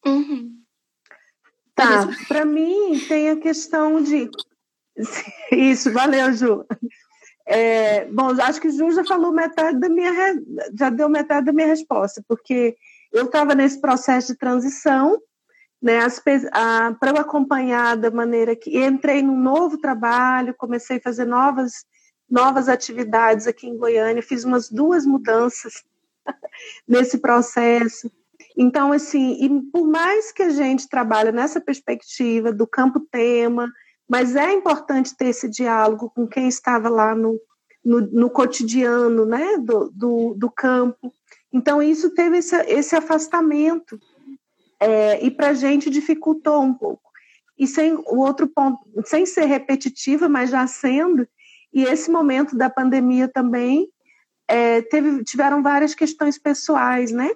[0.06, 0.62] Uhum.
[1.76, 4.30] Tá, para mim tem a questão de.
[5.52, 6.66] Isso, valeu, Ju.
[7.46, 10.12] É, bom, acho que Ju já falou metade da minha.
[10.78, 12.76] Já deu metade da minha resposta, porque
[13.12, 15.20] eu estava nesse processo de transição,
[15.82, 16.00] né,
[17.00, 21.86] para eu acompanhar da maneira que entrei num novo trabalho, comecei a fazer novas
[22.32, 25.84] novas atividades aqui em Goiânia, fiz umas duas mudanças
[26.88, 28.10] nesse processo.
[28.56, 33.70] Então, assim, e por mais que a gente trabalhe nessa perspectiva do campo tema,
[34.12, 37.40] mas é importante ter esse diálogo com quem estava lá no,
[37.84, 41.14] no, no cotidiano né, do, do, do, campo.
[41.50, 43.98] Então, isso teve esse, esse afastamento,
[44.82, 47.10] é, e para a gente dificultou um pouco.
[47.58, 51.26] E sem o outro ponto, sem ser repetitiva, mas já sendo,
[51.74, 53.88] e esse momento da pandemia também
[54.46, 57.30] é, teve, tiveram várias questões pessoais, né?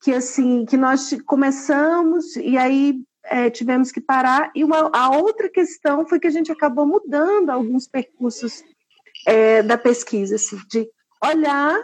[0.00, 4.50] Que assim, que nós começamos e aí é, tivemos que parar.
[4.54, 8.62] E uma, a outra questão foi que a gente acabou mudando alguns percursos
[9.26, 10.88] é, da pesquisa, assim, de
[11.24, 11.76] olhar,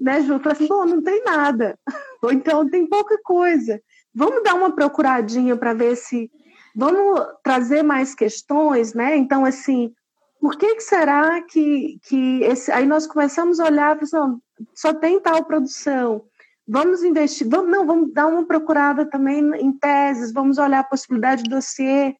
[0.00, 1.78] né, Ju, falar assim, bom, não tem nada,
[2.22, 3.80] ou então tem pouca coisa.
[4.14, 6.30] Vamos dar uma procuradinha para ver se
[6.74, 9.16] vamos trazer mais questões, né?
[9.16, 9.92] Então, assim,
[10.40, 14.40] por que, que será que, que esse, aí nós começamos a olhar, pensando,
[14.74, 16.24] só tem tal produção,
[16.70, 21.42] vamos investir, vamos, não, vamos dar uma procurada também em teses, vamos olhar a possibilidade
[21.42, 22.14] de dossiê,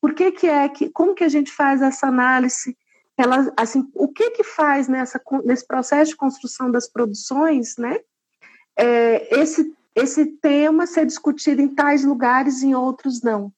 [0.00, 2.76] por que que é, que, como que a gente faz essa análise,
[3.16, 8.00] ela, assim, o que que faz nessa, nesse processo de construção das produções, né,
[8.76, 13.52] é, esse, esse tema ser discutido em tais lugares e em outros não.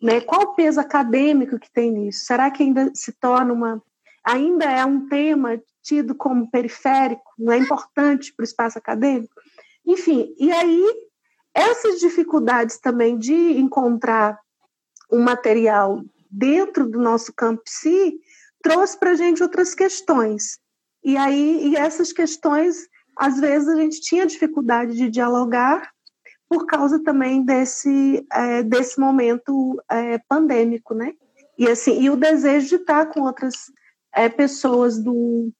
[0.00, 0.20] Né?
[0.20, 2.24] Qual o peso acadêmico que tem nisso?
[2.24, 3.82] Será que ainda se torna uma.
[4.24, 9.34] ainda é um tema tido como periférico, não é importante para o espaço acadêmico?
[9.86, 10.84] Enfim, e aí
[11.54, 14.38] essas dificuldades também de encontrar
[15.10, 18.18] um material dentro do nosso campo psi
[18.62, 20.58] trouxe para a gente outras questões.
[21.04, 25.90] E aí, e essas questões, às vezes a gente tinha dificuldade de dialogar
[26.48, 31.12] por causa também desse, é, desse momento é, pandêmico, né?
[31.58, 33.54] E, assim, e o desejo de estar com outras
[34.14, 35.50] é, pessoas do,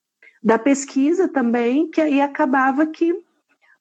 [0.42, 3.14] da pesquisa também, que aí acabava que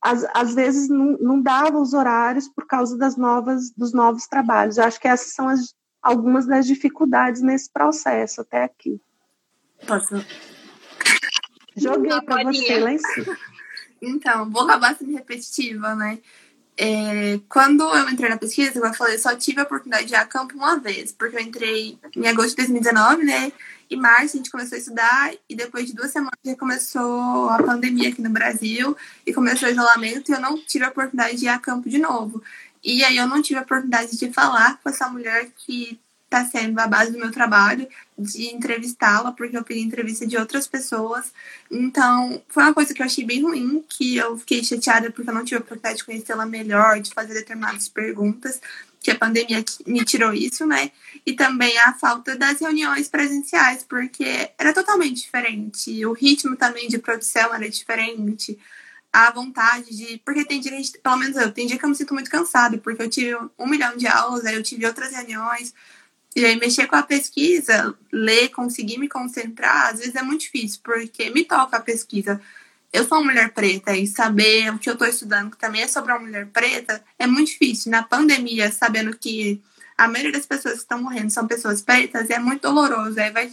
[0.01, 4.77] às, às vezes não, não dava os horários por causa das novas, dos novos trabalhos.
[4.77, 8.99] Eu acho que essas são as, algumas das dificuldades nesse processo até aqui.
[9.85, 10.15] Posso?
[11.75, 13.37] Joguei para você lá em cima.
[14.03, 16.17] Então, vou acabar sendo repetitiva, né?
[16.83, 20.25] É, quando eu entrei na pesquisa, eu falei, só tive a oportunidade de ir a
[20.25, 23.51] campo uma vez, porque eu entrei em agosto de 2019, né?
[23.87, 27.61] Em março a gente começou a estudar e depois de duas semanas já começou a
[27.61, 31.45] pandemia aqui no Brasil e começou o isolamento e eu não tive a oportunidade de
[31.45, 32.41] ir a campo de novo.
[32.83, 35.99] E aí eu não tive a oportunidade de falar com essa mulher que
[36.31, 37.85] está sendo a base do meu trabalho,
[38.17, 41.33] de entrevistá-la, porque eu pedi entrevista de outras pessoas.
[41.69, 45.33] Então, foi uma coisa que eu achei bem ruim, que eu fiquei chateada porque eu
[45.33, 48.61] não tive a oportunidade de conhecê-la melhor, de fazer determinadas perguntas,
[49.01, 50.91] que a pandemia me tirou isso, né?
[51.25, 56.05] E também a falta das reuniões presenciais, porque era totalmente diferente.
[56.05, 58.57] O ritmo também de produção era diferente
[59.11, 60.21] a vontade de.
[60.23, 60.71] Porque tem dia
[61.03, 63.67] pelo menos eu, tem dia que eu me sinto muito cansada, porque eu tive um
[63.67, 65.73] milhão de aulas, aí eu tive outras reuniões,
[66.33, 70.79] e aí, mexer com a pesquisa, ler, conseguir me concentrar, às vezes é muito difícil,
[70.81, 72.39] porque me toca a pesquisa.
[72.91, 75.87] Eu sou uma mulher preta e saber o que eu estou estudando, que também é
[75.87, 77.91] sobre uma mulher preta, é muito difícil.
[77.91, 79.61] Na pandemia, sabendo que
[79.97, 83.19] a maioria das pessoas que estão morrendo são pessoas pretas, é muito doloroso.
[83.19, 83.51] Aí vai,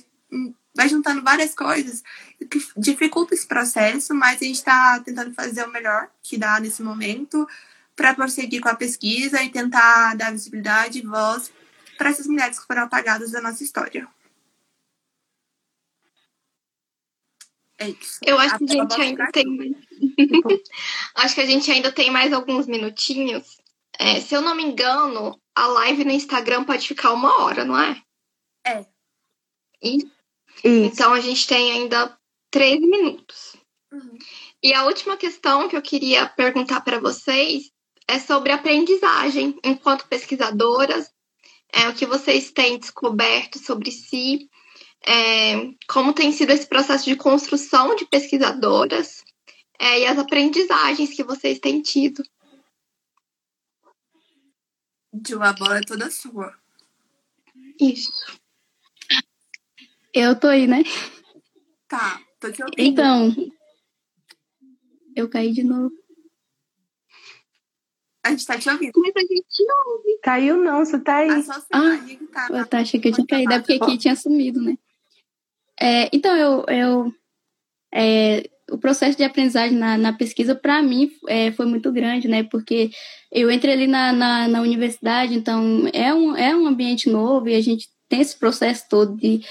[0.74, 2.05] vai juntando várias coisas
[2.49, 6.81] que dificulta esse processo, mas a gente está tentando fazer o melhor que dá nesse
[6.81, 7.47] momento
[7.97, 11.51] para prosseguir com a pesquisa e tentar dar visibilidade e voz
[11.99, 14.09] para essas mulheres que foram apagadas da nossa história.
[17.76, 18.18] É isso.
[18.24, 19.46] Eu acho a que a gente ainda tem.
[21.14, 23.59] acho que a gente ainda tem mais alguns minutinhos.
[23.99, 27.78] É, se eu não me engano, a live no Instagram pode ficar uma hora, não
[27.78, 28.01] é?
[28.66, 28.86] É.
[29.82, 30.11] Isso.
[30.64, 32.16] Então a gente tem ainda
[32.51, 33.57] três minutos.
[33.92, 34.18] Uhum.
[34.62, 37.70] E a última questão que eu queria perguntar para vocês
[38.09, 41.12] é sobre aprendizagem enquanto pesquisadoras
[41.72, 44.48] é, o que vocês têm descoberto sobre si,
[45.06, 49.24] é, como tem sido esse processo de construção de pesquisadoras
[49.78, 52.22] é, e as aprendizagens que vocês têm tido.
[55.26, 56.56] Ju, a bola é toda sua.
[57.80, 58.12] Isso.
[60.12, 60.82] Eu tô aí, né?
[61.86, 62.80] Tá, tô te ouvindo.
[62.80, 63.34] Então,
[65.14, 65.92] eu caí de novo.
[68.24, 68.92] A gente tá te ouvindo.
[68.96, 70.18] Mas a gente ouve.
[70.22, 71.30] Caiu não, você tá aí.
[71.72, 71.98] Ah,
[72.32, 74.76] tá, eu tá, achei que eu tinha caído, é porque aqui tinha sumido, né?
[75.80, 77.14] É, então, eu, eu
[77.92, 82.42] é, o processo de aprendizagem na, na pesquisa, para mim, é, foi muito grande, né?
[82.42, 82.90] Porque
[83.32, 87.54] eu entrei ali na, na, na, universidade, então é um, é um ambiente novo e
[87.54, 89.42] a gente tem esse processo todo de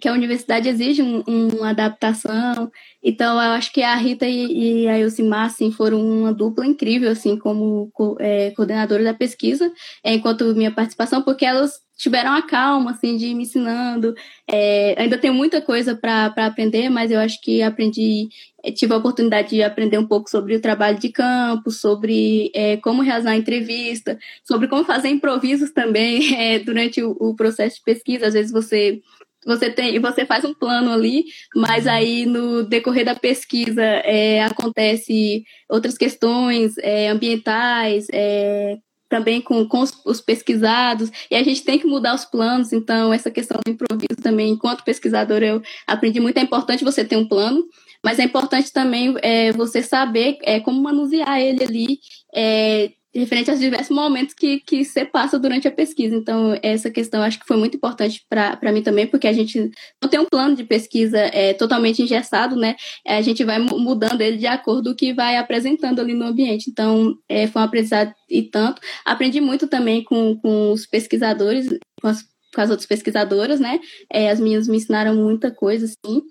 [0.00, 2.70] que a universidade exige um, uma adaptação.
[3.02, 7.10] Então, eu acho que a Rita e, e a Elcimar, assim, foram uma dupla incrível,
[7.10, 9.72] assim, como é, coordenadora da pesquisa,
[10.02, 14.14] é, enquanto minha participação, porque elas tiveram a calma, assim, de me ensinando.
[14.50, 18.28] É, ainda tenho muita coisa para aprender, mas eu acho que aprendi,
[18.62, 22.76] é, tive a oportunidade de aprender um pouco sobre o trabalho de campo, sobre é,
[22.76, 28.26] como realizar entrevista, sobre como fazer improvisos também é, durante o, o processo de pesquisa.
[28.26, 29.00] Às vezes você
[29.46, 31.24] você tem você faz um plano ali,
[31.54, 38.76] mas aí no decorrer da pesquisa é, acontece outras questões é, ambientais, é,
[39.08, 43.12] também com, com os, os, pesquisados, e a gente tem que mudar os planos, então
[43.12, 47.28] essa questão do improviso também, enquanto pesquisador, eu aprendi muito, é importante você ter um
[47.28, 47.64] plano,
[48.04, 51.98] mas é importante também é, você saber é, como manusear ele ali,
[52.34, 56.14] é, referente aos diversos momentos que, que você passa durante a pesquisa.
[56.14, 59.70] Então, essa questão acho que foi muito importante para mim também, porque a gente
[60.02, 62.76] não tem um plano de pesquisa é, totalmente engessado, né?
[63.06, 66.70] A gente vai mudando ele de acordo com o que vai apresentando ali no ambiente.
[66.70, 68.80] Então, é, foi um aprendizado e tanto.
[69.04, 71.68] Aprendi muito também com, com os pesquisadores,
[72.00, 72.22] com as,
[72.54, 73.80] com as outras pesquisadoras, né?
[74.12, 76.22] É, as minhas me ensinaram muita coisa, assim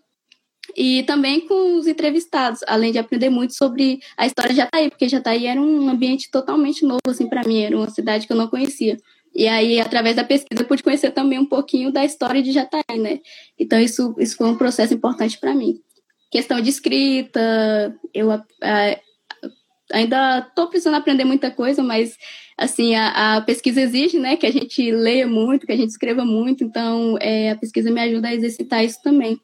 [0.76, 5.08] e também com os entrevistados, além de aprender muito sobre a história de Jataí, porque
[5.08, 8.48] Jataí era um ambiente totalmente novo assim para mim, era uma cidade que eu não
[8.48, 8.98] conhecia.
[9.34, 12.98] E aí, através da pesquisa, eu pude conhecer também um pouquinho da história de Jataí,
[12.98, 13.20] né?
[13.60, 15.82] Então, isso, isso foi um processo importante para mim.
[16.32, 19.00] Questão de escrita, eu a, a,
[19.92, 22.18] ainda estou precisando aprender muita coisa, mas,
[22.58, 26.24] assim, a, a, pesquisa exige, né, que a gente leia muito, que a gente escreva
[26.24, 29.38] muito, então, é, a pesquisa me ajuda a exercitar isso também.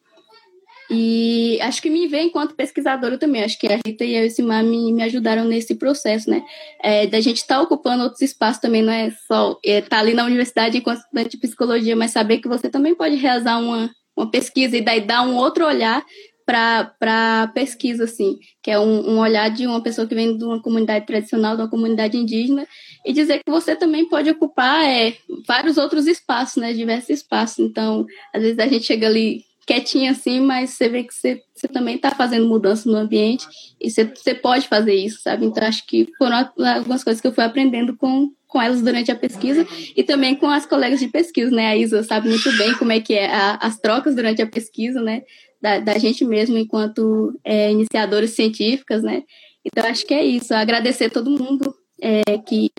[0.94, 3.44] E acho que me vê enquanto pesquisadora também.
[3.44, 6.44] Acho que a Rita e a Elcimar me, me ajudaram nesse processo, né?
[6.84, 10.00] É, da gente estar tá ocupando outros espaços também, não é só estar é, tá
[10.00, 13.90] ali na universidade enquanto estudante de psicologia, mas saber que você também pode realizar uma,
[14.18, 16.04] uma pesquisa e daí dar um outro olhar
[16.46, 20.44] para a pesquisa, assim, que é um, um, olhar de uma pessoa que vem de
[20.44, 22.68] uma comunidade tradicional, de uma comunidade indígena,
[23.06, 25.16] e dizer que você também pode ocupar é,
[25.48, 27.60] vários outros espaços, né, diversos espaços.
[27.60, 31.68] Então, às vezes a gente chega ali quietinha assim, mas você vê que você, você
[31.68, 33.46] também está fazendo mudança no ambiente
[33.80, 35.46] e você, você pode fazer isso, sabe?
[35.46, 39.16] Então, acho que foram algumas coisas que eu fui aprendendo com, com elas durante a
[39.16, 41.68] pesquisa e também com as colegas de pesquisa, né?
[41.68, 45.02] A Isa sabe muito bem como é que é a, as trocas durante a pesquisa,
[45.02, 45.22] né?
[45.62, 49.24] Da, da gente mesmo enquanto é, iniciadoras científicas, né?
[49.64, 50.54] Então, acho que é isso.
[50.54, 52.72] Agradecer a todo mundo é, que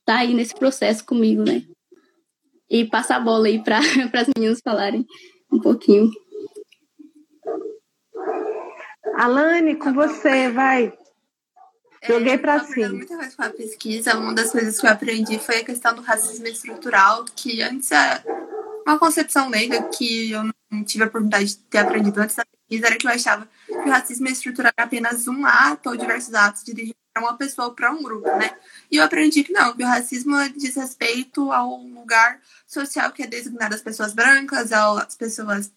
[0.00, 1.62] está aí nesse processo comigo, né?
[2.70, 3.78] E passar a bola aí para
[4.14, 5.04] as meninas falarem
[5.50, 6.10] um pouquinho.
[9.16, 10.92] Alane, com você, vai.
[12.06, 12.90] Joguei é, para cima.
[12.90, 14.16] Muita coisa com a pesquisa.
[14.16, 18.22] Uma das coisas que eu aprendi foi a questão do racismo estrutural, que antes era
[18.86, 22.86] uma concepção leiga que eu não tive a oportunidade de ter aprendido antes da pesquisa,
[22.86, 26.62] era que eu achava que o racismo estrutural era apenas um ato ou diversos atos
[27.16, 28.56] de uma pessoa para um grupo, né?
[28.90, 33.26] E eu aprendi que não, que o racismo diz respeito ao lugar social que é
[33.26, 35.72] designado às pessoas brancas, às pessoas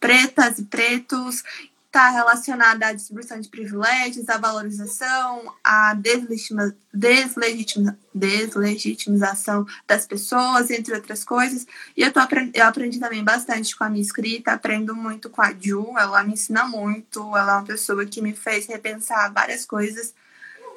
[0.00, 1.42] pretas e pretos,
[1.88, 10.94] está relacionada à distribuição de privilégios, à valorização, à deslegitima, deslegitima, deslegitimização das pessoas, entre
[10.94, 11.66] outras coisas.
[11.96, 12.20] E eu, tô,
[12.52, 16.34] eu aprendi também bastante com a minha escrita, aprendo muito com a Ju, ela me
[16.34, 20.14] ensina muito, ela é uma pessoa que me fez repensar várias coisas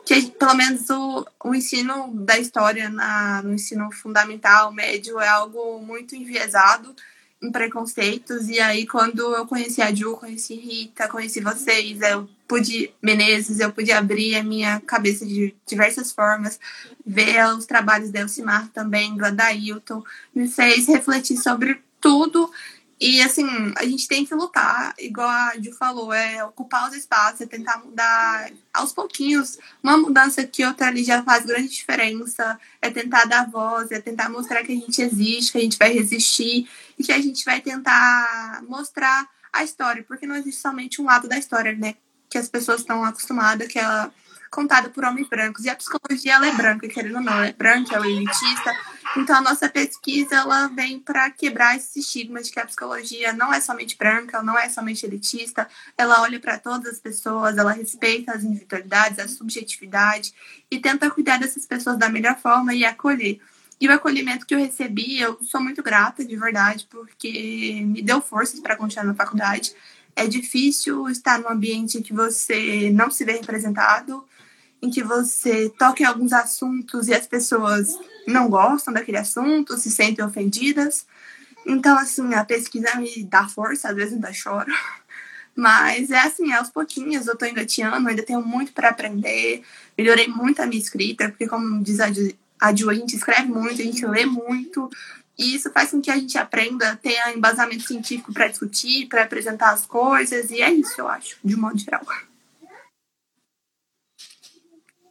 [0.04, 5.80] que pelo menos o, o ensino da história na, no ensino fundamental, médio, é algo
[5.80, 6.96] muito enviesado
[7.50, 8.50] preconceitos.
[8.50, 13.72] E aí, quando eu conheci a Ju, conheci Rita, conheci vocês, eu pude, Menezes, eu
[13.72, 16.60] pude abrir a minha cabeça de diversas formas,
[17.06, 20.04] ver os trabalhos da Elcimar também, do Adailton,
[20.36, 22.52] me fez refletir sobre tudo
[23.02, 23.48] e assim,
[23.78, 27.80] a gente tem que lutar, igual a Ju falou, é ocupar os espaços, é tentar
[27.80, 29.58] mudar aos pouquinhos.
[29.82, 34.30] Uma mudança que outra ali já faz grande diferença, é tentar dar voz, é tentar
[34.30, 37.60] mostrar que a gente existe, que a gente vai resistir e que a gente vai
[37.60, 41.96] tentar mostrar a história, porque não existe somente um lado da história, né?
[42.30, 44.14] Que as pessoas estão acostumadas, que ela
[44.52, 45.66] contada por homens brancos.
[45.66, 48.76] E a psicologia ela é branca, querendo ou não, ela é branca, ela é elitista.
[49.18, 53.54] Então a nossa pesquisa ela vem para quebrar esse estigma de que a psicologia não
[53.54, 58.32] é somente branca, não é somente elitista, ela olha para todas as pessoas, ela respeita
[58.32, 60.34] as individualidades, a subjetividade
[60.70, 63.40] e tenta cuidar dessas pessoas da melhor forma e acolher.
[63.80, 68.22] E o acolhimento que eu recebi, eu sou muito grata, de verdade, porque me deu
[68.22, 69.76] forças para continuar na faculdade
[70.16, 74.24] é difícil estar num ambiente que você não se vê representado,
[74.82, 79.92] em que você toca em alguns assuntos e as pessoas não gostam daquele assunto, se
[79.92, 81.06] sentem ofendidas.
[81.66, 84.72] Então, assim, a pesquisa me dá força, às vezes ainda choro.
[85.56, 89.64] Mas é assim, é aos pouquinhos, eu tô engateando, ainda tenho muito para aprender.
[89.98, 93.86] Melhorei muito a minha escrita, porque como diz a Ju, a gente escreve muito, a
[93.86, 94.90] gente lê muito.
[95.38, 99.72] E isso faz com que a gente aprenda, tenha embasamento científico para discutir, para apresentar
[99.72, 100.50] as coisas.
[100.50, 102.06] E é isso, eu acho, de modo geral.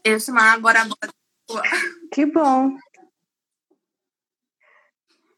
[0.05, 1.13] Eu, agora, agora.
[2.13, 2.77] Que bom.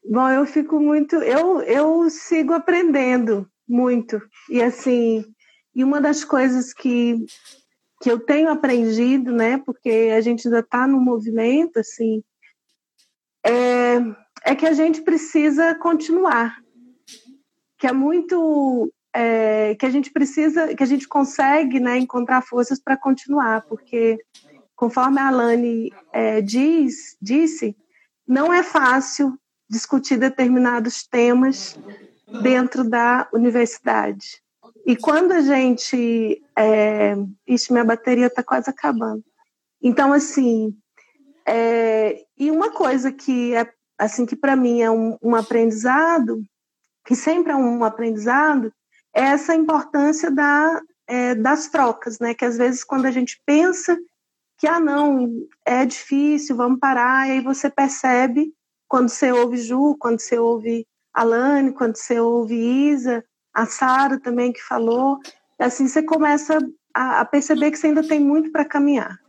[0.05, 1.15] Bom, eu fico muito.
[1.15, 4.21] Eu, eu sigo aprendendo muito.
[4.49, 5.25] E assim,
[5.73, 7.25] e uma das coisas que,
[8.01, 12.21] que eu tenho aprendido, né, porque a gente ainda está no movimento, assim,
[13.45, 13.95] é,
[14.45, 16.57] é que a gente precisa continuar.
[17.77, 18.91] Que é muito.
[19.15, 24.17] É, que a gente precisa, que a gente consegue né, encontrar forças para continuar, porque
[24.75, 27.75] conforme a Alane é, diz, disse,
[28.27, 29.37] não é fácil
[29.69, 31.77] discutir determinados temas
[32.41, 34.41] dentro da universidade.
[34.85, 36.41] E quando a gente.
[36.57, 37.15] É...
[37.47, 39.23] Ixi, minha bateria está quase acabando.
[39.81, 40.75] Então, assim.
[41.45, 42.23] É...
[42.37, 46.43] E uma coisa que é assim que para mim é um, um, aprendizado,
[47.05, 48.73] que sempre é um aprendizado,
[49.13, 52.33] é essa importância da, é, das trocas, né?
[52.33, 53.97] Que às vezes quando a gente pensa
[54.63, 55.29] que ah não
[55.65, 58.53] é difícil, vamos parar, e aí você percebe
[58.87, 64.53] quando você ouve Ju, quando você ouve Alane, quando você ouve Isa, a Sara também
[64.53, 65.19] que falou,
[65.59, 66.59] assim você começa
[66.93, 69.19] a, a perceber que você ainda tem muito para caminhar,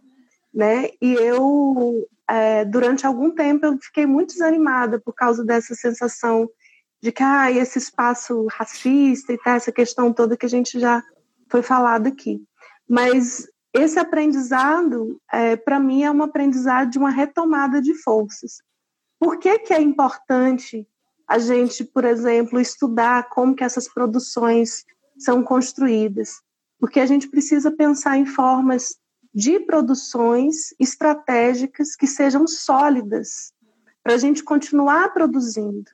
[0.55, 0.91] né?
[1.03, 6.49] E eu é, durante algum tempo eu fiquei muito desanimada por causa dessa sensação
[7.03, 11.03] de que ah, esse espaço racista e tá, essa questão toda que a gente já
[11.51, 12.41] foi falado aqui.
[12.89, 18.63] Mas esse aprendizado, é, para mim, é um aprendizado de uma retomada de forças.
[19.19, 20.87] Por que, que é importante
[21.27, 24.85] a gente, por exemplo, estudar como que essas produções
[25.19, 26.41] são construídas,
[26.79, 28.97] porque a gente precisa pensar em formas
[29.35, 33.53] de produções estratégicas que sejam sólidas
[34.03, 35.91] para a gente continuar produzindo,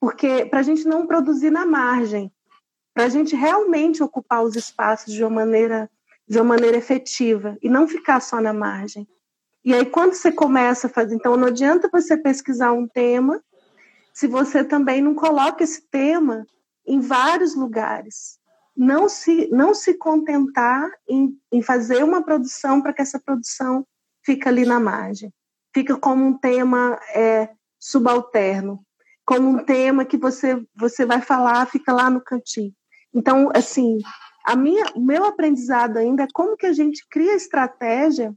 [0.00, 2.32] porque para a gente não produzir na margem,
[2.94, 5.90] para a gente realmente ocupar os espaços de uma maneira
[6.28, 9.08] de uma maneira efetiva e não ficar só na margem.
[9.64, 13.42] E aí quando você começa a fazer, então não adianta você pesquisar um tema
[14.12, 16.46] se você também não coloca esse tema
[16.86, 18.38] em vários lugares.
[18.76, 23.86] Não se, não se contentar em, em fazer uma produção para que essa produção
[24.24, 25.32] fique ali na margem.
[25.74, 27.48] Fica como um tema é,
[27.78, 28.80] subalterno,
[29.24, 32.72] como um tema que você, você vai falar, fica lá no cantinho.
[33.14, 33.98] Então, assim,
[34.48, 38.34] a minha, o meu aprendizado ainda é como que a gente cria estratégia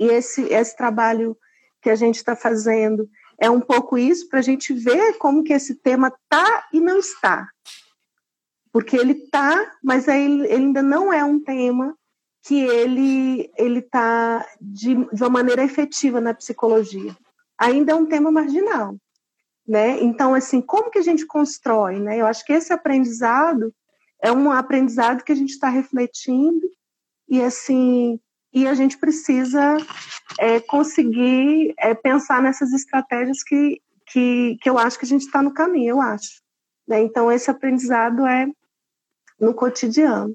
[0.00, 1.36] e esse, esse trabalho
[1.82, 3.06] que a gente está fazendo
[3.38, 6.98] é um pouco isso para a gente ver como que esse tema tá e não
[6.98, 7.50] está.
[8.72, 11.94] Porque ele tá, mas ele, ele ainda não é um tema
[12.42, 17.14] que ele ele está de, de uma maneira efetiva na psicologia.
[17.58, 18.96] Ainda é um tema marginal,
[19.68, 20.02] né?
[20.02, 22.18] Então assim, como que a gente constrói, né?
[22.18, 23.70] Eu acho que esse aprendizado
[24.26, 26.68] é um aprendizado que a gente está refletindo
[27.28, 28.20] e assim
[28.52, 29.76] e a gente precisa
[30.38, 35.42] é, conseguir é, pensar nessas estratégias que, que, que eu acho que a gente está
[35.42, 36.40] no caminho, eu acho.
[36.88, 37.02] Né?
[37.02, 38.46] Então, esse aprendizado é
[39.38, 40.34] no cotidiano.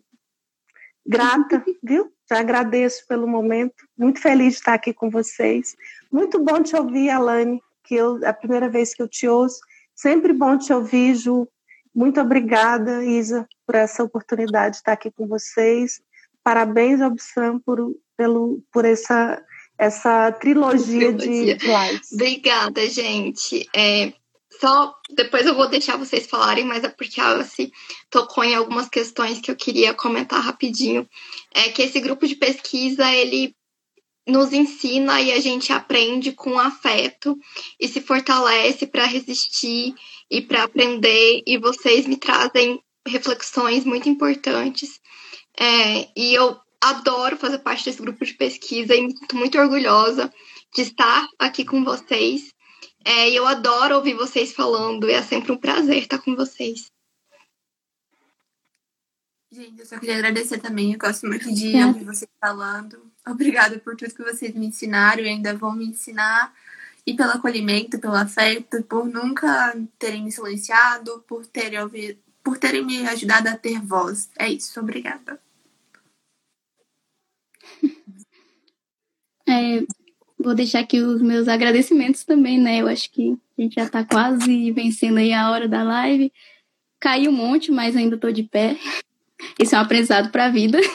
[1.03, 2.13] Grata, viu?
[2.29, 5.75] Já agradeço pelo momento, muito feliz de estar aqui com vocês.
[6.11, 9.59] Muito bom te ouvir, Alane, que eu, é a primeira vez que eu te ouço.
[9.95, 11.47] Sempre bom te ouvir, Ju.
[11.93, 16.01] Muito obrigada, Isa, por essa oportunidade de estar aqui com vocês.
[16.43, 19.41] Parabéns ao BSAM por pelo, por essa,
[19.77, 21.57] essa trilogia, trilogia.
[21.57, 22.11] de lives.
[22.11, 23.67] Obrigada, gente.
[23.75, 24.13] É,
[24.59, 27.71] só depois eu vou deixar vocês falarem, mas é porque a Alice
[28.09, 31.07] tocou em algumas questões que eu queria comentar rapidinho.
[31.51, 33.55] É que esse grupo de pesquisa, ele
[34.27, 37.37] nos ensina e a gente aprende com afeto
[37.79, 39.95] e se fortalece para resistir
[40.29, 45.01] e para aprender e vocês me trazem reflexões muito importantes
[45.59, 50.33] é, e eu adoro fazer parte desse grupo de pesquisa e me sinto muito orgulhosa
[50.73, 52.53] de estar aqui com vocês.
[53.03, 56.91] É, e eu adoro ouvir vocês falando, e é sempre um prazer estar com vocês.
[59.51, 60.93] Gente, eu só queria agradecer também.
[60.93, 61.85] Eu gosto muito de é.
[61.85, 63.10] ouvir vocês falando.
[63.27, 66.53] Obrigada por tudo que vocês me ensinaram e ainda vão me ensinar.
[67.05, 72.85] E pelo acolhimento, pelo afeto, por nunca terem me silenciado, por terem ouvido, por terem
[72.85, 74.29] me ajudado a ter voz.
[74.37, 75.39] É isso, obrigada.
[79.47, 79.83] É,
[80.39, 82.81] vou deixar aqui os meus agradecimentos também, né?
[82.81, 86.31] Eu acho que a gente já está quase vencendo aí a hora da live.
[87.01, 88.77] Caí um monte, mas ainda estou de pé.
[89.59, 90.79] Isso é um aprendizado para a vida.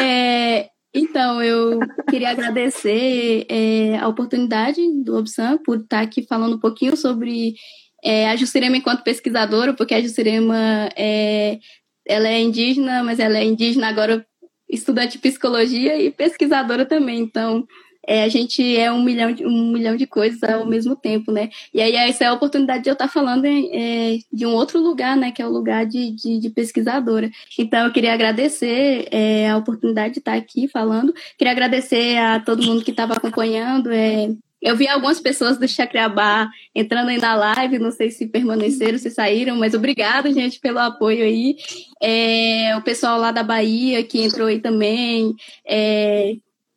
[0.00, 6.60] É, então, eu queria agradecer é, a oportunidade do Obsan por estar aqui falando um
[6.60, 7.54] pouquinho sobre
[8.02, 11.58] é, a Jussirema enquanto pesquisadora, porque a Jussirema é,
[12.06, 14.26] ela é indígena, mas ela é indígena agora
[14.68, 17.20] estudante de psicologia e pesquisadora também.
[17.20, 17.66] Então,
[18.08, 21.50] é, a gente é um milhão, de, um milhão de coisas ao mesmo tempo, né?
[21.74, 25.14] E aí essa é a oportunidade de eu estar falando é, de um outro lugar,
[25.14, 25.30] né?
[25.30, 27.30] Que é o lugar de, de, de pesquisadora.
[27.58, 31.12] Então eu queria agradecer é, a oportunidade de estar aqui falando.
[31.36, 33.92] Queria agradecer a todo mundo que estava acompanhando.
[33.92, 34.30] É,
[34.62, 39.10] eu vi algumas pessoas do Chacreabá entrando aí na live, não sei se permaneceram, se
[39.10, 41.56] saíram, mas obrigada, gente, pelo apoio aí.
[42.02, 45.34] É, o pessoal lá da Bahia que entrou aí também,
[45.66, 46.32] é,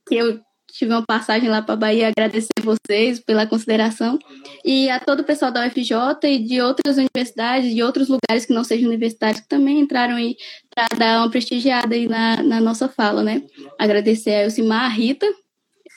[0.06, 0.42] que eu
[0.82, 4.18] tive uma passagem lá para Bahia, agradecer vocês pela consideração
[4.66, 8.54] e a todo o pessoal da UFJ e de outras universidades, de outros lugares que
[8.54, 10.36] não sejam universitários, que também entraram aí
[10.74, 13.44] para dar uma prestigiada aí na, na nossa fala, né?
[13.78, 15.28] Agradecer a Elcimar, a Rita,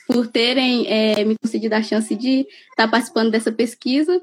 [0.07, 4.21] por terem é, me concedido a chance de estar tá participando dessa pesquisa.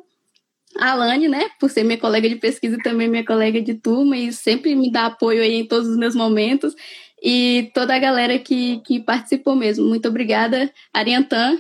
[0.78, 4.16] A Alane, né, por ser minha colega de pesquisa e também minha colega de turma
[4.16, 6.74] e sempre me dá apoio aí em todos os meus momentos
[7.22, 9.88] e toda a galera que, que participou mesmo.
[9.88, 11.60] Muito obrigada, Ariantan.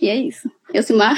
[0.00, 0.50] E é isso.
[0.72, 1.16] Elcimar.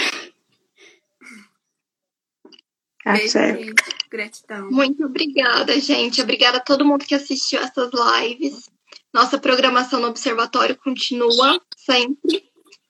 [3.05, 3.75] Beijo,
[4.11, 4.71] Gratidão.
[4.71, 6.23] Muito obrigada, gente.
[6.23, 8.71] Obrigada a todo mundo que assistiu essas lives.
[9.13, 12.45] Nossa programação no Observatório continua sempre.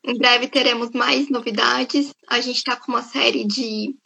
[0.04, 2.14] Em breve teremos mais novidades.
[2.28, 3.96] A gente está com uma série de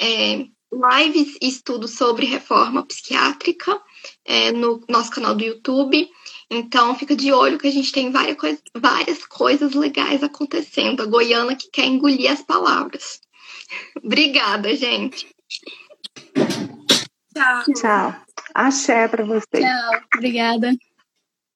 [0.00, 3.80] é, lives e estudos sobre reforma psiquiátrica
[4.24, 6.08] é, no nosso canal do YouTube.
[6.50, 11.02] Então, fica de olho que a gente tem várias, coisa, várias coisas legais acontecendo.
[11.02, 13.20] A Goiana que quer engolir as palavras.
[14.02, 15.26] Obrigada, gente.
[17.34, 17.64] Tchau.
[17.74, 18.14] Tchau.
[18.54, 19.64] Axé para vocês.
[19.64, 20.00] Tchau.
[20.14, 20.72] Obrigada.